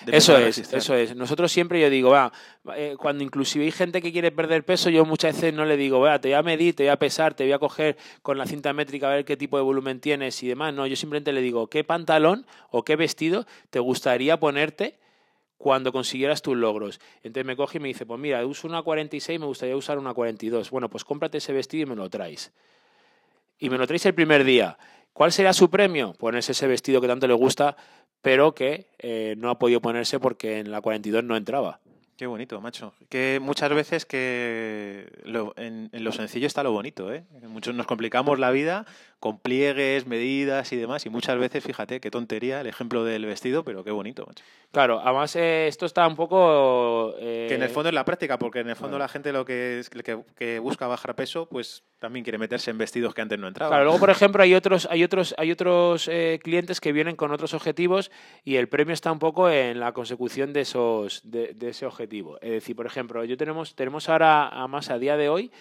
eso 0.08 0.38
es, 0.38 0.58
eso 0.74 0.96
es. 0.96 1.16
Nosotros 1.16 1.52
siempre 1.52 1.80
yo 1.82 1.90
digo, 1.90 2.12
va, 2.12 2.32
eh, 2.76 2.96
cuando 2.98 3.24
inclusive 3.24 3.66
hay 3.66 3.72
gente 3.72 4.02
que 4.02 4.12
quiere 4.12 4.32
perder 4.32 4.64
peso, 4.64 4.90
yo 4.90 5.06
muchas 5.06 5.36
veces 5.36 5.54
no 5.54 5.66
le 5.66 5.78
digo, 5.78 6.00
va, 6.00 6.20
te 6.20 6.30
voy 6.30 6.36
a 6.36 6.44
medir, 6.44 6.76
te 6.76 6.84
voy 6.84 6.90
a 6.90 6.98
pesar, 6.98 7.34
te 7.34 7.44
voy 7.44 7.54
a 7.54 7.60
coger 7.60 7.98
con 8.22 8.38
la 8.38 8.46
cinta 8.46 8.74
métrica 8.74 9.08
a 9.08 9.16
ver 9.16 9.26
qué 9.26 9.38
tipo 9.38 9.58
de 9.58 9.64
volumen 9.64 10.00
tienes 10.00 10.42
y 10.44 10.48
demás. 10.48 10.74
No, 10.74 10.88
yo 10.88 10.96
simplemente 10.96 11.34
le 11.34 11.42
digo, 11.42 11.68
¿qué 11.68 11.84
pantalón 11.84 12.46
o 12.72 12.84
qué 12.84 12.96
vestido 12.96 13.46
te 13.70 13.80
gustaría 13.80 14.40
ponerte? 14.40 15.00
cuando 15.60 15.92
consiguieras 15.92 16.42
tus 16.42 16.56
logros. 16.56 17.02
Entonces 17.22 17.46
me 17.46 17.58
coge 17.58 17.80
y 17.80 17.82
me 17.82 17.90
dice, 17.90 18.06
pues 18.06 18.18
mira, 18.18 18.46
uso 18.46 18.66
una 18.66 18.82
46, 18.82 19.42
me 19.42 19.46
gustaría 19.46 19.76
usar 19.76 20.00
una 20.00 20.14
42. 20.14 20.72
Bueno, 20.72 20.90
pues 20.90 21.04
cómprate 21.04 21.40
ese 21.40 21.52
vestido 21.52 21.84
y 21.84 21.86
me 21.86 21.98
lo 21.98 22.10
traes. 22.10 22.54
Y 23.60 23.70
me 23.70 23.78
lo 23.78 23.86
traes 23.86 24.06
el 24.06 24.14
primer 24.14 24.46
día. 24.46 24.78
¿Cuál 25.12 25.34
será 25.34 25.52
su 25.52 25.70
premio? 25.70 26.14
Ponerse 26.14 26.54
ese 26.54 26.66
vestido 26.66 27.02
que 27.02 27.08
tanto 27.08 27.28
le 27.28 27.34
gusta 27.34 27.76
pero 28.22 28.54
que 28.54 28.88
eh, 29.00 29.36
no 29.38 29.50
ha 29.50 29.60
podido 29.60 29.82
ponerse 29.82 30.20
porque 30.20 30.60
en 30.60 30.72
la 30.72 30.82
42 30.82 31.24
no 31.24 31.36
entraba. 31.36 31.80
Qué 32.18 32.28
bonito, 32.28 32.60
macho. 32.60 32.94
Que 33.08 33.40
muchas 33.42 33.74
veces 33.74 34.06
que 34.06 35.08
en, 35.56 35.90
en, 35.94 36.04
lo 36.04 36.12
sencillo 36.12 36.48
está 36.48 36.64
lo 36.64 36.74
bonito, 36.74 37.14
¿eh? 37.14 37.24
Muchos 37.48 37.74
nos 37.76 37.88
complicamos 37.88 38.40
la 38.40 38.52
vida 38.52 38.86
con 39.20 39.38
pliegues, 39.40 40.08
medidas 40.08 40.72
y 40.72 40.78
demás. 40.78 41.06
Y 41.06 41.10
muchas 41.10 41.38
veces, 41.38 41.64
fíjate, 41.64 42.00
qué 42.00 42.10
tontería 42.10 42.62
el 42.62 42.68
ejemplo 42.68 43.04
del 43.04 43.26
vestido, 43.26 43.64
pero 43.64 43.84
qué 43.84 43.92
bonito. 43.92 44.28
Claro, 44.72 45.02
además 45.04 45.36
eh, 45.36 45.68
esto 45.68 45.86
está 45.86 46.08
un 46.08 46.16
poco... 46.16 47.16
Eh, 47.20 47.48
que 47.50 47.56
en 47.56 47.64
el 47.64 47.70
fondo 47.70 47.90
es 47.90 47.96
la 47.96 48.06
práctica, 48.06 48.40
porque 48.40 48.60
en 48.60 48.70
el 48.70 48.76
fondo 48.76 48.98
la 48.98 49.10
gente 49.10 49.34
lo 49.34 49.44
que, 49.44 49.80
es, 49.80 49.90
que, 49.90 50.60
busca 50.60 50.88
bajar 50.88 51.16
peso, 51.16 51.48
pues 51.48 51.84
también 52.00 52.24
quiere 52.24 52.38
meterse 52.38 52.72
en 52.72 52.78
vestidos 52.78 53.14
que 53.14 53.22
antes 53.22 53.38
no 53.38 53.48
entraban. 53.48 53.72
Claro, 53.72 53.84
luego, 53.84 54.00
por 54.00 54.10
ejemplo, 54.10 54.42
hay 54.42 54.56
otros, 54.56 54.88
hay 54.90 55.04
otros, 55.04 55.36
hay 55.38 55.52
otros 55.52 56.08
eh, 56.08 56.40
clientes 56.42 56.80
que 56.80 56.94
vienen 56.94 57.18
con 57.18 57.32
otros 57.32 57.54
objetivos 57.54 58.12
y 58.46 58.56
el 58.56 58.70
premio 58.70 58.94
está 58.94 59.12
un 59.12 59.20
poco 59.20 59.50
en 59.50 59.82
la 59.82 59.92
consecución 59.92 60.54
de, 60.54 60.62
esos, 60.62 61.30
de, 61.30 61.54
de 61.56 61.70
ese 61.70 61.86
objetivo. 61.86 62.38
Es 62.42 62.52
decir, 62.52 62.76
por 62.76 62.86
ejemplo, 62.86 63.26
yo 63.26 63.36
tenemos, 63.36 63.76
tenemos 63.76 64.08
ahora, 64.08 64.48
a 64.48 64.68
más 64.68 64.90
a 64.90 64.98
día 64.98 65.18
de 65.18 65.28
hoy, 65.28 65.52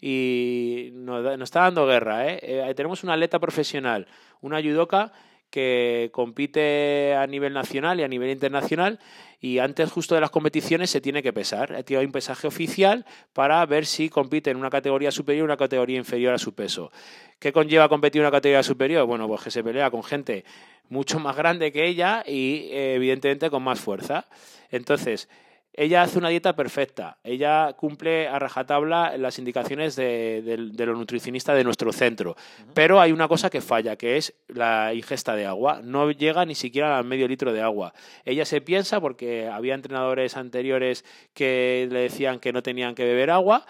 y 0.00 0.90
nos, 0.92 1.40
está 1.40 1.60
dando 1.60 1.86
guerra. 1.86 2.28
¿eh? 2.28 2.38
¿eh? 2.42 2.74
tenemos 2.74 3.02
una 3.04 3.14
atleta 3.14 3.38
profesional, 3.38 4.06
una 4.40 4.60
judoka 4.62 5.12
que 5.50 6.10
compite 6.12 7.14
a 7.14 7.26
nivel 7.26 7.52
nacional 7.52 8.00
y 8.00 8.02
a 8.02 8.08
nivel 8.08 8.30
internacional 8.30 8.98
y 9.40 9.60
antes 9.60 9.92
justo 9.92 10.16
de 10.16 10.20
las 10.20 10.30
competiciones 10.30 10.90
se 10.90 11.00
tiene 11.00 11.22
que 11.22 11.32
pesar. 11.32 11.84
Tiene 11.84 12.04
un 12.04 12.10
pesaje 12.10 12.48
oficial 12.48 13.06
para 13.32 13.64
ver 13.66 13.86
si 13.86 14.08
compite 14.08 14.50
en 14.50 14.56
una 14.56 14.68
categoría 14.68 15.12
superior 15.12 15.42
o 15.42 15.46
una 15.46 15.56
categoría 15.56 15.96
inferior 15.96 16.34
a 16.34 16.38
su 16.38 16.54
peso. 16.54 16.90
¿Qué 17.38 17.52
conlleva 17.52 17.88
competir 17.88 18.20
en 18.20 18.26
una 18.26 18.32
categoría 18.32 18.64
superior? 18.64 19.06
Bueno, 19.06 19.28
pues 19.28 19.42
que 19.42 19.50
se 19.52 19.62
pelea 19.62 19.90
con 19.92 20.02
gente 20.02 20.44
mucho 20.88 21.20
más 21.20 21.36
grande 21.36 21.70
que 21.70 21.86
ella 21.86 22.24
y 22.26 22.68
evidentemente 22.72 23.48
con 23.48 23.62
más 23.62 23.80
fuerza. 23.80 24.26
Entonces, 24.70 25.28
ella 25.76 26.02
hace 26.02 26.18
una 26.18 26.28
dieta 26.28 26.54
perfecta. 26.54 27.18
Ella 27.24 27.74
cumple 27.76 28.28
a 28.28 28.38
rajatabla 28.38 29.16
las 29.16 29.38
indicaciones 29.38 29.96
de, 29.96 30.42
de, 30.72 30.86
los 30.86 30.96
nutricionistas 30.96 31.56
de 31.56 31.64
nuestro 31.64 31.92
centro. 31.92 32.36
Pero 32.74 33.00
hay 33.00 33.10
una 33.10 33.26
cosa 33.26 33.50
que 33.50 33.60
falla, 33.60 33.96
que 33.96 34.16
es 34.16 34.34
la 34.48 34.94
ingesta 34.94 35.34
de 35.34 35.46
agua. 35.46 35.80
No 35.82 36.10
llega 36.12 36.44
ni 36.46 36.54
siquiera 36.54 36.96
al 36.96 37.04
medio 37.04 37.26
litro 37.26 37.52
de 37.52 37.60
agua. 37.60 37.92
Ella 38.24 38.44
se 38.44 38.60
piensa, 38.60 39.00
porque 39.00 39.48
había 39.48 39.74
entrenadores 39.74 40.36
anteriores 40.36 41.04
que 41.34 41.88
le 41.90 42.00
decían 42.00 42.38
que 42.38 42.52
no 42.52 42.62
tenían 42.62 42.94
que 42.94 43.04
beber 43.04 43.30
agua, 43.30 43.66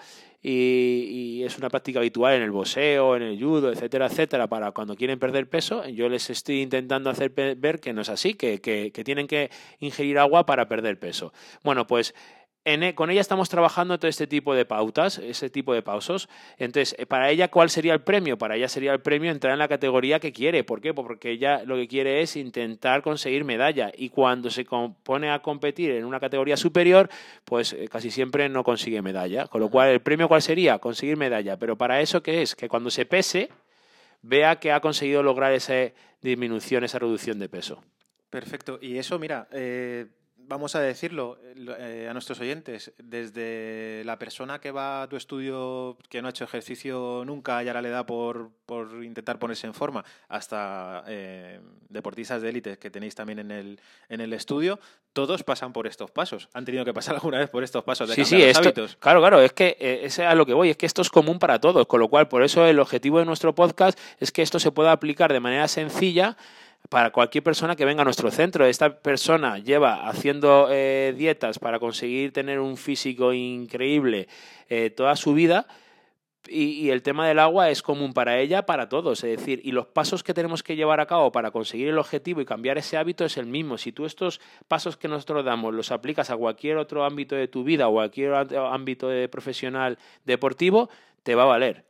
y, 0.47 1.43
es 1.43 1.59
una 1.59 1.71
práctica 1.71 1.99
habitual 1.99 2.35
en 2.35 2.43
el 2.43 2.51
boxeo, 2.51 3.17
en 3.17 3.23
el 3.23 3.43
judo, 3.43 3.73
etcétera, 3.73 4.07
etcétera, 4.07 4.47
para 4.47 4.73
cuando 4.73 4.95
quieren 4.95 5.19
perder 5.19 5.49
peso. 5.49 5.87
Yo 5.89 6.09
les 6.09 6.31
estoy 6.31 6.61
intentando 6.61 7.11
hacer 7.11 7.31
ver 7.31 7.81
que 7.81 7.93
no 7.93 8.03
es 8.03 8.09
así, 8.09 8.35
que, 8.35 8.61
que, 8.61 8.93
que 8.93 9.05
tienen 9.05 9.27
que 9.27 9.51
ingerir 9.81 10.19
agua 10.19 10.47
para 10.47 10.69
perder 10.69 10.99
peso. 10.99 11.33
Bueno, 11.63 11.87
pues 11.87 12.15
e, 12.65 12.95
con 12.95 13.11
ella 13.11 13.21
estamos 13.21 13.49
trabajando 13.49 13.99
todo 13.99 14.09
este 14.09 14.27
tipo 14.27 14.55
de 14.55 14.65
pautas, 14.65 15.19
ese 15.19 15.51
tipo 15.51 15.75
de 15.75 15.83
pausos. 15.83 16.29
Entonces, 16.59 16.97
eh, 16.99 17.07
para 17.07 17.31
ella, 17.31 17.49
¿cuál 17.49 17.69
sería 17.69 17.93
el 17.93 18.01
premio? 18.01 18.39
Para 18.39 18.57
ella 18.57 18.69
sería 18.69 18.93
el 18.93 19.01
premio 19.01 19.31
entrar 19.31 19.53
en 19.53 19.59
la 19.59 19.69
categoría 19.69 20.19
que 20.19 20.33
quiere. 20.33 20.65
¿Por 20.65 20.81
qué? 20.81 20.95
Porque 20.95 21.31
ella 21.31 21.63
lo 21.65 21.77
que 21.77 21.87
quiere 21.89 22.23
es 22.23 22.37
intentar 22.37 23.03
conseguir 23.03 23.45
medalla. 23.45 23.93
Y 23.97 24.09
cuando 24.09 24.51
se 24.51 24.65
pone 25.03 25.31
a 25.31 25.41
competir 25.41 25.91
en 25.91 26.05
una 26.05 26.21
categoría 26.21 26.57
superior, 26.57 27.11
pues 27.45 27.75
eh, 27.75 27.89
casi 27.89 28.11
siempre 28.11 28.49
no 28.49 28.65
consigue 28.65 29.03
medalla. 29.03 29.47
Con 29.47 29.61
lo 29.61 29.69
cual, 29.69 29.91
¿el 29.91 30.01
premio 30.01 30.29
cuál 30.29 30.43
sería? 30.43 30.79
Conseguir 30.79 31.17
medalla. 31.17 31.59
Pero 31.59 31.77
para 31.77 32.01
eso, 32.01 32.23
¿qué 32.23 32.43
es? 32.43 32.55
Que 32.55 32.69
cuando 32.69 32.91
se 32.91 33.05
pese, 33.05 33.51
vea 34.23 34.57
que 34.57 34.73
ha 34.73 34.81
conseguido 34.81 35.23
lograr 35.23 35.53
esa 35.53 35.93
disminución, 36.23 36.85
esa 36.85 36.99
reducción 36.99 37.39
de 37.39 37.49
peso. 37.49 37.83
Perfecto. 38.31 38.79
Y 38.81 38.99
eso, 38.99 39.19
mira, 39.19 39.47
eh, 39.53 40.07
vamos 40.47 40.75
a 40.75 40.81
decirlo 40.81 41.39
eh, 41.79 42.07
a 42.09 42.13
nuestros 42.13 42.41
oyentes, 42.41 42.93
desde 42.99 44.03
la 44.05 44.19
persona 44.19 44.61
que 44.61 44.71
va 44.71 45.03
a 45.03 45.09
tu 45.09 45.17
estudio, 45.17 45.97
que 46.09 46.21
no 46.21 46.29
ha 46.29 46.31
hecho 46.31 46.45
ejercicio 46.45 47.23
nunca 47.25 47.63
y 47.63 47.69
ahora 47.69 47.83
le 47.83 47.91
da 47.91 48.07
por, 48.07 48.51
por 48.67 49.05
intentar 49.05 49.39
ponerse 49.39 49.67
en 49.67 49.75
forma, 49.75 50.05
hasta 50.29 51.05
eh, 51.07 51.61
deportistas 51.89 52.43
de 52.43 52.49
élite 52.49 52.79
que 52.79 52.91
tenéis 52.91 53.15
también 53.15 53.39
en 53.39 53.51
el, 53.51 53.81
en 54.09 54.21
el 54.21 54.33
estudio, 54.33 54.79
todos 55.13 55.43
pasan 55.45 55.73
por 55.73 55.87
estos 55.87 56.11
pasos. 56.11 56.49
Han 56.55 56.65
tenido 56.65 56.85
que 56.85 56.93
pasar 56.93 57.15
alguna 57.17 57.39
vez 57.39 57.51
por 57.51 57.65
estos 57.65 57.85
pasos 57.85 58.09
de 58.09 58.15
sí, 58.15 58.25
sí, 58.25 58.45
los 58.45 58.57
hábitos. 58.57 58.97
Claro, 58.97 59.21
claro, 59.21 59.41
es 59.41 59.53
que 59.53 59.77
eh, 59.81 60.01
es 60.05 60.19
a 60.19 60.35
lo 60.35 60.47
que 60.47 60.55
voy, 60.55 60.71
es 60.71 60.77
que 60.77 60.87
esto 60.87 61.03
es 61.03 61.11
común 61.11 61.39
para 61.39 61.61
todos, 61.61 61.87
con 61.87 62.01
lo 62.01 62.09
cual, 62.09 62.29
por 62.29 62.43
eso 62.43 62.67
el 62.67 62.79
objetivo 62.79 63.19
de 63.19 63.25
nuestro 63.25 63.55
podcast 63.55 63.99
es 64.19 64.33
que 64.33 64.43
esto 64.43 64.59
se 64.59 64.73
pueda 64.73 64.93
aplicar 64.93 65.33
de 65.33 65.41
manera 65.41 65.69
sencilla 65.69 66.37
para 66.89 67.11
cualquier 67.11 67.43
persona 67.43 67.77
que 67.77 67.85
venga 67.85 68.03
a 68.03 68.05
nuestro 68.05 68.31
centro. 68.31 68.67
Esta 68.67 68.99
persona 69.01 69.59
lleva 69.59 70.09
haciendo 70.09 70.69
eh, 70.71 71.15
dietas 71.17 71.59
para 71.59 71.79
conseguir 71.79 72.33
tener 72.33 72.61
un 72.61 72.77
físico 72.77 73.33
increíble 73.33 74.29
eh, 74.69 74.91
toda 74.91 75.17
su 75.17 75.35
vida. 75.35 75.67
Y, 76.47 76.91
el 76.91 77.03
tema 77.03 77.27
del 77.27 77.39
agua 77.39 77.71
es 77.71 77.81
común 77.81 78.13
para 78.13 78.39
ella, 78.39 78.67
para 78.67 78.91
todos. 78.91 79.25
Es 79.25 79.39
decir, 79.39 79.63
y 79.65 79.73
los 79.73 79.87
pasos 79.87 80.23
que 80.23 80.35
tenemos 80.35 80.63
que 80.63 80.77
llevar 80.77 81.01
a 81.01 81.07
cabo 81.07 81.33
para 81.33 81.51
conseguir 81.51 81.89
el 81.89 81.97
objetivo 81.97 82.43
y 82.43 82.45
cambiar 82.45 82.77
ese 82.77 82.99
hábito 82.99 83.25
es 83.25 83.39
el 83.39 83.47
mismo. 83.47 83.79
Si 83.79 83.93
tú 83.93 84.05
estos 84.05 84.43
pasos 84.69 84.99
que 84.99 85.09
nosotros 85.09 85.43
damos 85.43 85.73
los 85.73 85.91
aplicas 85.91 86.29
a 86.29 86.37
cualquier 86.37 86.77
otro 86.77 87.05
ámbito 87.05 87.35
de 87.35 87.49
tu 87.49 87.65
vida 87.65 87.89
o 87.89 87.93
cualquier 87.93 88.35
ámbito 88.35 89.09
de 89.09 89.27
profesional 89.31 89.99
deportivo, 90.27 90.91
te 91.23 91.35
va 91.35 91.45
a 91.45 91.47
valer. 91.47 91.87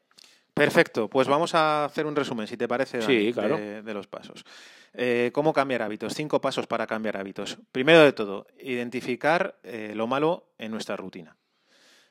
Perfecto, 0.54 1.10
pues 1.10 1.26
vamos 1.26 1.52
a 1.56 1.84
hacer 1.84 2.06
un 2.06 2.14
resumen, 2.14 2.46
si 2.46 2.56
te 2.56 2.68
parece, 2.68 2.98
de 2.98 3.94
los 3.94 4.06
pasos. 4.06 4.44
Eh, 4.92 5.30
¿Cómo 5.34 5.52
cambiar 5.52 5.82
hábitos? 5.82 6.14
Cinco 6.14 6.40
pasos 6.40 6.68
para 6.68 6.86
cambiar 6.86 7.16
hábitos. 7.16 7.58
Primero 7.72 8.00
de 8.00 8.12
todo, 8.12 8.46
identificar 8.60 9.58
eh, 9.64 9.92
lo 9.96 10.06
malo 10.06 10.52
en 10.58 10.70
nuestra 10.70 10.96
rutina. 10.96 11.36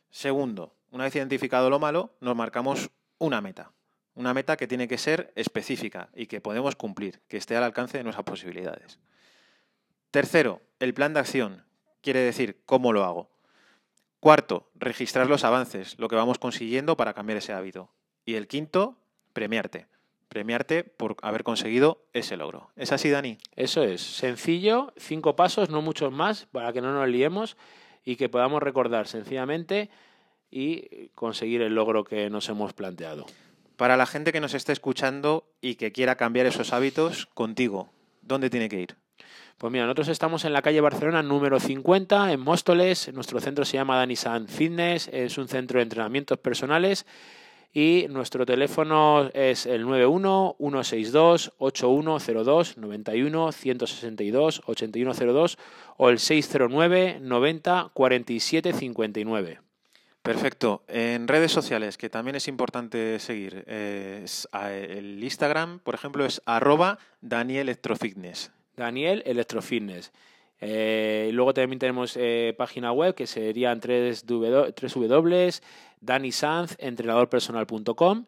Segundo, 0.09 0.75
una 0.91 1.05
vez 1.05 1.15
identificado 1.15 1.69
lo 1.69 1.79
malo, 1.79 2.15
nos 2.19 2.35
marcamos 2.35 2.89
una 3.17 3.39
meta. 3.39 3.71
Una 4.13 4.33
meta 4.33 4.57
que 4.57 4.67
tiene 4.67 4.89
que 4.89 4.97
ser 4.97 5.31
específica 5.35 6.09
y 6.13 6.27
que 6.27 6.41
podemos 6.41 6.75
cumplir, 6.75 7.21
que 7.29 7.37
esté 7.37 7.55
al 7.55 7.63
alcance 7.63 7.97
de 7.97 8.03
nuestras 8.03 8.25
posibilidades. 8.25 8.99
Tercero, 10.11 10.61
el 10.79 10.93
plan 10.93 11.13
de 11.13 11.21
acción. 11.21 11.63
Quiere 12.01 12.19
decir 12.19 12.61
cómo 12.65 12.91
lo 12.91 13.05
hago. 13.05 13.31
Cuarto, 14.19 14.69
registrar 14.75 15.27
los 15.27 15.45
avances, 15.45 15.97
lo 15.97 16.09
que 16.09 16.17
vamos 16.17 16.37
consiguiendo 16.37 16.97
para 16.97 17.13
cambiar 17.13 17.37
ese 17.37 17.53
hábito. 17.53 17.89
Y 18.25 18.35
el 18.35 18.47
quinto, 18.47 18.97
premiarte 19.33 19.87
premiarte 20.33 20.83
por 20.83 21.15
haber 21.21 21.43
conseguido 21.43 22.01
ese 22.11 22.37
logro. 22.37 22.71
¿Es 22.75 22.91
así, 22.91 23.11
Dani? 23.11 23.37
Eso 23.55 23.83
es, 23.83 24.01
sencillo, 24.01 24.91
cinco 24.97 25.35
pasos, 25.35 25.69
no 25.69 25.83
muchos 25.83 26.11
más, 26.11 26.47
para 26.51 26.73
que 26.73 26.81
no 26.81 26.91
nos 26.91 27.07
liemos 27.07 27.55
y 28.03 28.15
que 28.15 28.29
podamos 28.29 28.63
recordar 28.63 29.07
sencillamente 29.07 29.91
y 30.49 31.09
conseguir 31.09 31.61
el 31.61 31.75
logro 31.75 32.03
que 32.03 32.31
nos 32.31 32.49
hemos 32.49 32.73
planteado. 32.73 33.27
Para 33.77 33.95
la 33.95 34.07
gente 34.07 34.31
que 34.31 34.39
nos 34.39 34.55
esté 34.55 34.71
escuchando 34.71 35.45
y 35.61 35.75
que 35.75 35.91
quiera 35.91 36.15
cambiar 36.15 36.47
esos 36.47 36.73
hábitos 36.73 37.27
contigo, 37.27 37.91
¿dónde 38.23 38.49
tiene 38.49 38.69
que 38.69 38.81
ir? 38.81 38.95
Pues 39.59 39.71
mira, 39.71 39.85
nosotros 39.85 40.07
estamos 40.07 40.45
en 40.45 40.53
la 40.53 40.63
calle 40.63 40.81
Barcelona 40.81 41.21
número 41.21 41.59
50, 41.59 42.33
en 42.33 42.39
Móstoles. 42.39 43.13
Nuestro 43.13 43.39
centro 43.39 43.65
se 43.65 43.77
llama 43.77 43.97
Dani 43.97 44.15
San 44.15 44.47
Fitness, 44.47 45.09
es 45.13 45.37
un 45.37 45.47
centro 45.47 45.77
de 45.77 45.83
entrenamientos 45.83 46.39
personales 46.39 47.05
y 47.73 48.05
nuestro 48.09 48.45
teléfono 48.45 49.29
es 49.33 49.65
el 49.65 49.81
91 49.81 50.55
162 50.57 51.53
8102 51.57 52.77
91 52.77 53.51
162 53.51 54.61
8102 54.65 55.57
o 55.97 56.09
el 56.09 56.19
609 56.19 57.17
90 57.19 57.89
47 57.93 58.73
59. 58.73 59.59
Perfecto. 60.21 60.83
En 60.87 61.27
redes 61.27 61.51
sociales, 61.51 61.97
que 61.97 62.09
también 62.09 62.35
es 62.35 62.47
importante 62.47 63.19
seguir, 63.19 63.65
eh, 63.67 64.25
el 64.53 65.21
Instagram, 65.21 65.79
por 65.79 65.95
ejemplo, 65.95 66.25
es 66.25 66.41
arroba 66.45 66.97
Daniel 67.19 67.67
Electrofitness. 67.67 68.51
Daniel 68.77 69.21
Electrofitness. 69.25 70.13
Eh, 70.65 71.29
luego 71.33 71.53
también 71.53 71.77
tenemos 71.77 72.15
eh, 72.15 72.55
página 72.57 72.93
web 72.93 73.15
que 73.15 73.27
serían 73.27 73.81
3 73.81 74.25
danisanzentrenadorpersonal.com 75.99 78.25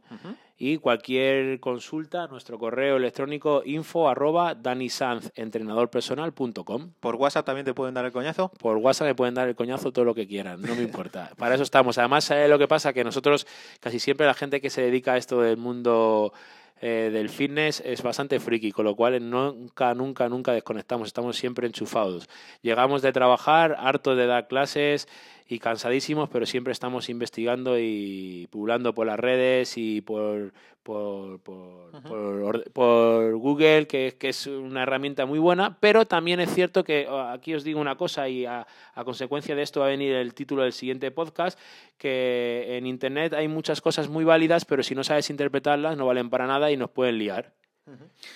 y 0.58 0.78
cualquier 0.78 1.60
consulta, 1.60 2.28
nuestro 2.28 2.58
correo 2.58 2.96
electrónico 2.98 3.62
info 3.66 4.08
arroba 4.10 4.56
danisanzentrenadorpersonal.com. 4.56 6.92
¿Por 7.00 7.16
WhatsApp 7.16 7.46
también 7.46 7.66
te 7.66 7.74
pueden 7.74 7.94
dar 7.94 8.06
el 8.06 8.12
coñazo? 8.12 8.52
Por 8.60 8.78
WhatsApp 8.78 9.08
me 9.08 9.16
pueden 9.16 9.34
dar 9.34 9.50
el 9.50 9.56
coñazo 9.56 9.94
todo 9.94 10.06
lo 10.06 10.16
que 10.16 10.28
quieran, 10.28 10.62
no 10.62 10.76
me 10.76 10.84
importa. 10.84 11.32
Para 11.38 11.56
eso 11.56 11.64
estamos. 11.64 11.98
Además, 11.98 12.26
¿sabes 12.26 12.50
lo 12.50 12.60
que 12.60 12.68
pasa? 12.68 12.94
Que 12.94 13.04
nosotros, 13.04 13.48
casi 13.80 14.00
siempre 14.00 14.26
la 14.26 14.34
gente 14.34 14.62
que 14.62 14.70
se 14.70 14.82
dedica 14.82 15.14
a 15.14 15.18
esto 15.18 15.42
del 15.42 15.58
mundo 15.58 16.34
eh, 16.82 17.10
del 17.12 17.30
fitness 17.30 17.82
es 17.86 18.04
bastante 18.04 18.40
friki, 18.40 18.72
con 18.72 18.86
lo 18.86 18.96
cual 18.96 19.30
nunca, 19.30 19.94
nunca, 19.94 20.28
nunca 20.28 20.52
desconectamos, 20.52 21.08
estamos 21.08 21.38
siempre 21.38 21.68
enchufados. 21.68 22.28
Llegamos 22.62 23.02
de 23.02 23.14
trabajar, 23.14 23.76
harto 23.80 24.16
de 24.16 24.28
dar 24.28 24.48
clases 24.48 25.08
y 25.48 25.60
cansadísimos, 25.60 26.30
pero 26.30 26.46
siempre 26.46 26.74
estamos 26.74 27.10
investigando 27.10 27.78
y 27.78 28.48
pululando 28.50 28.94
por 28.94 29.06
las 29.06 29.20
redes 29.20 29.78
y 29.78 30.02
por, 30.02 30.54
por, 30.82 31.40
por, 31.40 33.36
Google, 33.38 33.88
que, 33.88 34.16
que, 34.20 34.30
es 34.30 34.48
una 34.48 34.84
herramienta 34.84 35.26
muy 35.26 35.38
buena, 35.38 35.78
pero 35.80 36.06
también 36.06 36.40
es 36.40 36.54
cierto 36.54 36.84
que 36.84 37.08
oh, 37.08 37.20
aquí 37.20 37.54
os 37.54 37.64
digo 37.64 37.80
una 37.80 37.96
cosa 37.96 38.28
y 38.28 38.46
a, 38.46 38.66
a, 38.96 39.04
consecuencia 39.04 39.56
de 39.56 39.62
esto 39.62 39.82
va 39.82 39.88
a 39.88 39.90
venir 39.90 40.14
el 40.14 40.34
título 40.34 40.64
del 40.64 40.74
siguiente 40.74 41.12
podcast, 41.12 41.60
que 41.98 42.78
en 42.78 42.88
Internet 42.88 43.34
hay 43.34 43.48
muchas 43.48 43.82
cosas 43.82 44.10
muy 44.10 44.24
válidas, 44.24 44.66
pero 44.66 44.82
si 44.82 44.96
no 44.96 45.04
sabes 45.04 45.30
interpretarlas 45.30 45.96
no 45.96 46.08
valen 46.08 46.30
para 46.30 46.48
nada 46.48 46.72
y 46.72 46.78
nos 46.78 46.90
pueden 46.90 47.20
liar. 47.20 47.54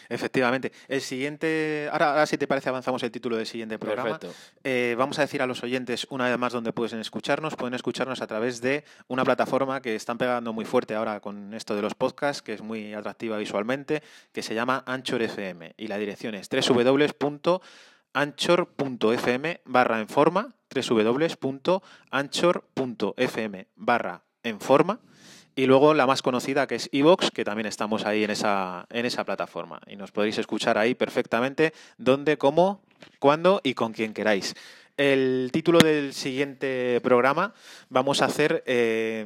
Efectivamente. 0.09 0.71
El 0.88 1.01
siguiente, 1.01 1.89
ahora, 1.91 2.25
si 2.25 2.38
te 2.38 2.47
parece 2.47 2.69
avanzamos 2.69 3.01
el 3.03 3.12
título 3.12 3.35
del 3.38 3.45
siguiente 3.47 3.79
programa. 3.79 4.19
Eh, 4.63 4.95
vamos 4.97 5.19
a 5.19 5.23
decir 5.23 5.41
a 5.41 5.47
los 5.47 5.63
oyentes 5.63 6.05
una 6.09 6.29
vez 6.29 6.38
más 6.38 6.53
dónde 6.53 6.71
pueden 6.71 6.99
escucharnos. 6.99 7.55
Pueden 7.55 7.73
escucharnos 7.73 8.21
a 8.21 8.27
través 8.27 8.62
de 8.62 8.83
una 9.07 9.23
plataforma 9.23 9.81
que 9.81 9.95
están 9.95 10.17
pegando 10.17 10.53
muy 10.53 10.65
fuerte 10.65 10.93
ahora 10.95 11.19
con 11.19 11.53
esto 11.53 11.75
de 11.75 11.81
los 11.81 11.95
podcasts, 11.95 12.41
que 12.41 12.53
es 12.53 12.62
muy 12.62 12.93
atractiva 12.93 13.38
visualmente, 13.38 14.03
que 14.31 14.43
se 14.43 14.53
llama 14.53 14.83
Anchor 14.85 15.21
FM 15.23 15.73
y 15.77 15.88
la 15.88 15.97
dirección 15.97 16.35
es 16.35 16.49
www.anchor.fm 16.49 17.62
barra 19.65 19.99
en 19.99 20.07
forma 20.07 20.53
www.anchor.fm 20.69 21.88
barra 23.75 24.23
en 24.43 24.59
forma 24.59 24.99
y 25.60 25.65
luego 25.65 25.93
la 25.93 26.08
más 26.08 26.22
conocida 26.22 26.67
que 26.67 26.76
es 26.76 26.89
Evox, 26.93 27.32
que 27.32 27.43
también 27.43 27.65
estamos 27.65 28.06
ahí 28.06 28.24
en 28.24 28.32
esa, 28.32 28.88
en 28.91 29.06
esa 29.06 29.26
plataforma. 29.26 29.82
Y 29.88 29.98
nos 29.98 30.10
podéis 30.10 30.38
escuchar 30.38 30.78
ahí 30.78 30.95
perfectamente 30.95 31.74
dónde, 31.98 32.38
cómo, 32.38 32.82
cuándo 33.19 33.60
y 33.62 33.74
con 33.74 33.91
quien 33.91 34.13
queráis. 34.13 34.56
El 34.95 35.50
título 35.52 35.80
del 35.80 36.13
siguiente 36.13 37.02
programa 37.02 37.54
vamos 37.89 38.22
a 38.22 38.26
hacer 38.28 38.63
eh, 38.67 39.26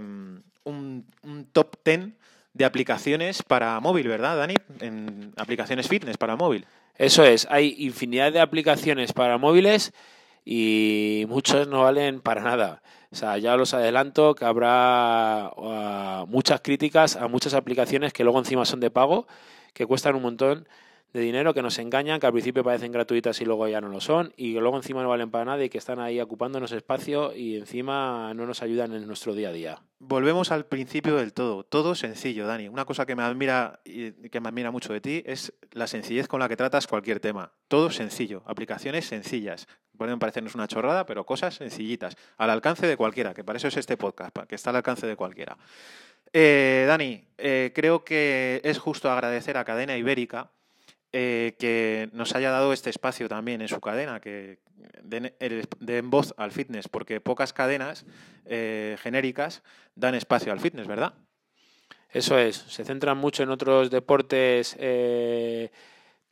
un, 0.63 1.05
top 1.51 1.75
10 1.85 2.09
de 2.55 2.65
aplicaciones 2.65 3.43
para 3.43 3.79
móvil, 3.79 4.07
¿verdad, 4.07 4.35
Dani? 4.35 4.55
En 4.79 5.33
aplicaciones 5.37 5.87
fitness 5.87 6.17
para 6.17 6.35
móvil. 6.35 6.65
Eso 6.97 7.23
es, 7.23 7.45
hay 7.51 7.75
infinidad 7.77 8.33
de 8.33 8.39
aplicaciones 8.39 9.13
para 9.13 9.37
móviles 9.37 9.93
y 10.45 11.25
muchos 11.27 11.67
no 11.67 11.83
valen 11.83 12.21
para 12.21 12.41
nada. 12.41 12.81
O 13.11 13.15
sea, 13.15 13.37
ya 13.37 13.55
los 13.55 13.73
adelanto 13.73 14.33
que 14.33 14.45
habrá 14.45 15.51
uh, 15.55 16.25
muchas 16.27 16.61
críticas 16.61 17.15
a 17.15 17.27
muchas 17.27 17.53
aplicaciones 17.53 18.11
que 18.11 18.23
luego 18.23 18.39
encima 18.39 18.65
son 18.65 18.79
de 18.79 18.89
pago, 18.89 19.27
que 19.73 19.85
cuestan 19.85 20.15
un 20.15 20.23
montón 20.23 20.67
de 21.13 21.21
dinero, 21.21 21.53
que 21.53 21.61
nos 21.61 21.77
engañan, 21.77 22.19
que 22.19 22.25
al 22.25 22.33
principio 22.33 22.63
parecen 22.63 22.91
gratuitas 22.91 23.39
y 23.39 23.45
luego 23.45 23.67
ya 23.67 23.79
no 23.79 23.87
lo 23.87 24.01
son, 24.01 24.33
y 24.35 24.53
que 24.53 24.59
luego 24.59 24.77
encima 24.77 25.03
no 25.03 25.09
valen 25.09 25.29
para 25.29 25.45
nada 25.45 25.63
y 25.63 25.69
que 25.69 25.77
están 25.77 25.99
ahí 25.99 26.19
ocupándonos 26.19 26.71
espacio 26.71 27.35
y 27.35 27.55
encima 27.55 28.33
no 28.33 28.47
nos 28.47 28.63
ayudan 28.63 28.93
en 28.93 29.05
nuestro 29.05 29.35
día 29.35 29.49
a 29.49 29.51
día. 29.51 29.81
Volvemos 29.99 30.51
al 30.51 30.65
principio 30.65 31.15
del 31.15 31.31
todo. 31.33 31.63
Todo 31.63 31.93
sencillo, 31.93 32.47
Dani. 32.47 32.67
Una 32.67 32.85
cosa 32.85 33.05
que 33.05 33.15
me 33.15 33.21
admira 33.21 33.79
y 33.85 34.11
que 34.29 34.41
me 34.41 34.49
admira 34.49 34.71
mucho 34.71 34.91
de 34.91 35.01
ti 35.01 35.23
es 35.25 35.53
la 35.71 35.85
sencillez 35.85 36.27
con 36.27 36.39
la 36.39 36.49
que 36.49 36.57
tratas 36.57 36.87
cualquier 36.87 37.19
tema. 37.19 37.53
Todo 37.67 37.91
sencillo, 37.91 38.41
aplicaciones 38.47 39.05
sencillas. 39.05 39.67
Pueden 39.97 40.19
parecernos 40.19 40.55
una 40.55 40.67
chorrada, 40.67 41.05
pero 41.05 41.25
cosas 41.25 41.55
sencillitas, 41.55 42.15
al 42.37 42.49
alcance 42.49 42.87
de 42.87 42.97
cualquiera, 42.97 43.33
que 43.33 43.43
para 43.43 43.57
eso 43.57 43.67
es 43.67 43.77
este 43.77 43.97
podcast, 43.97 44.35
que 44.47 44.55
está 44.55 44.71
al 44.71 44.77
alcance 44.77 45.05
de 45.05 45.15
cualquiera. 45.15 45.57
Eh, 46.33 46.85
Dani, 46.87 47.23
eh, 47.37 47.71
creo 47.75 48.03
que 48.03 48.59
es 48.63 48.79
justo 48.79 49.11
agradecer 49.11 49.55
a 49.55 49.63
Cadena 49.63 49.95
Ibérica 49.95 50.49
eh, 51.11 51.55
que 51.59 52.09
nos 52.11 52.33
haya 52.33 52.49
dado 52.49 52.73
este 52.73 52.89
espacio 52.89 53.29
también 53.29 53.61
en 53.61 53.67
su 53.67 53.79
cadena, 53.79 54.19
que 54.19 54.57
den, 55.03 56.09
voz 56.09 56.33
al 56.37 56.51
fitness, 56.51 56.87
porque 56.87 57.21
pocas 57.21 57.53
cadenas 57.53 58.05
genéricas 58.45 59.61
dan 59.93 60.15
espacio 60.15 60.51
al 60.51 60.59
fitness, 60.59 60.87
¿verdad? 60.87 61.13
Eso 62.09 62.39
es, 62.39 62.55
se 62.55 62.83
centran 62.83 63.17
mucho 63.17 63.43
en 63.43 63.51
otros 63.51 63.91
deportes 63.91 64.75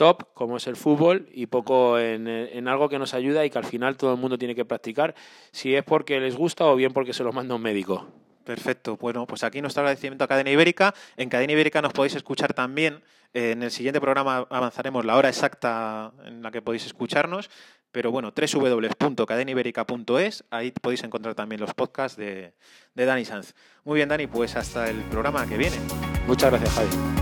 top, 0.02 0.34
como 0.34 0.58
es 0.58 0.66
el 0.66 0.76
fútbol, 0.76 1.30
y 1.32 1.46
poco 1.46 2.00
en, 2.00 2.28
en, 2.28 2.68
algo 2.68 2.90
que 2.90 2.98
nos 2.98 3.14
ayuda 3.14 3.46
y 3.46 3.52
que 3.52 3.60
al 3.60 3.66
final 3.66 3.98
todo 3.98 4.16
el 4.16 4.20
mundo 4.20 4.36
tiene 4.36 4.56
que 4.56 4.66
practicar, 4.66 5.14
si 5.52 5.76
es 5.76 5.84
porque 5.84 6.20
les 6.20 6.36
gusta 6.36 6.66
o 6.66 6.76
bien 6.76 6.92
porque 6.92 7.14
se 7.14 7.24
lo 7.24 7.32
manda 7.32 7.54
un 7.54 7.62
médico. 7.62 8.08
Perfecto. 8.44 8.98
Bueno, 8.98 9.28
pues 9.28 9.44
aquí 9.44 9.62
nuestro 9.62 9.82
agradecimiento 9.82 10.24
a 10.24 10.28
Cadena 10.28 10.50
Ibérica. 10.50 10.96
En 11.18 11.30
Cadena 11.30 11.54
Ibérica 11.54 11.84
nos 11.84 11.94
podéis 11.94 12.16
escuchar 12.16 12.56
también. 12.56 13.04
En 13.32 13.62
el 13.62 13.70
siguiente 13.70 14.02
programa 14.02 14.48
avanzaremos 14.50 15.06
la 15.06 15.18
hora 15.18 15.30
exacta 15.30 16.12
en 16.26 16.42
la 16.42 16.50
que 16.50 16.64
podéis 16.64 16.88
escucharnos. 16.88 17.52
Pero 17.92 18.10
bueno, 18.10 18.34
www.cadenaiberica.es, 18.36 20.46
ahí 20.50 20.72
podéis 20.72 21.04
encontrar 21.04 21.36
también 21.36 21.62
los 21.62 21.76
podcasts 21.76 22.18
de, 22.18 22.56
de 22.96 23.06
Dani 23.06 23.24
Sanz. 23.24 23.54
Muy 23.84 23.98
bien, 23.98 24.10
Dani, 24.10 24.26
pues 24.26 24.56
hasta 24.56 24.90
el 24.90 25.04
programa 25.04 25.46
que 25.46 25.58
viene. 25.58 25.78
Muchas 26.26 26.50
gracias, 26.50 26.74
Javi. 26.74 27.21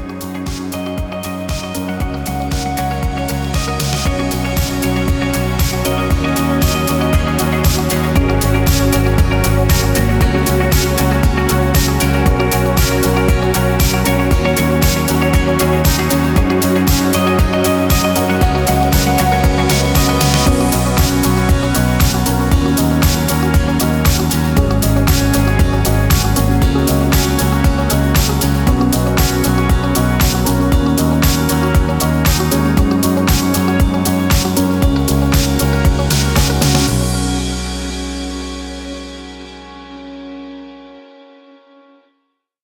We'll 8.79 9.09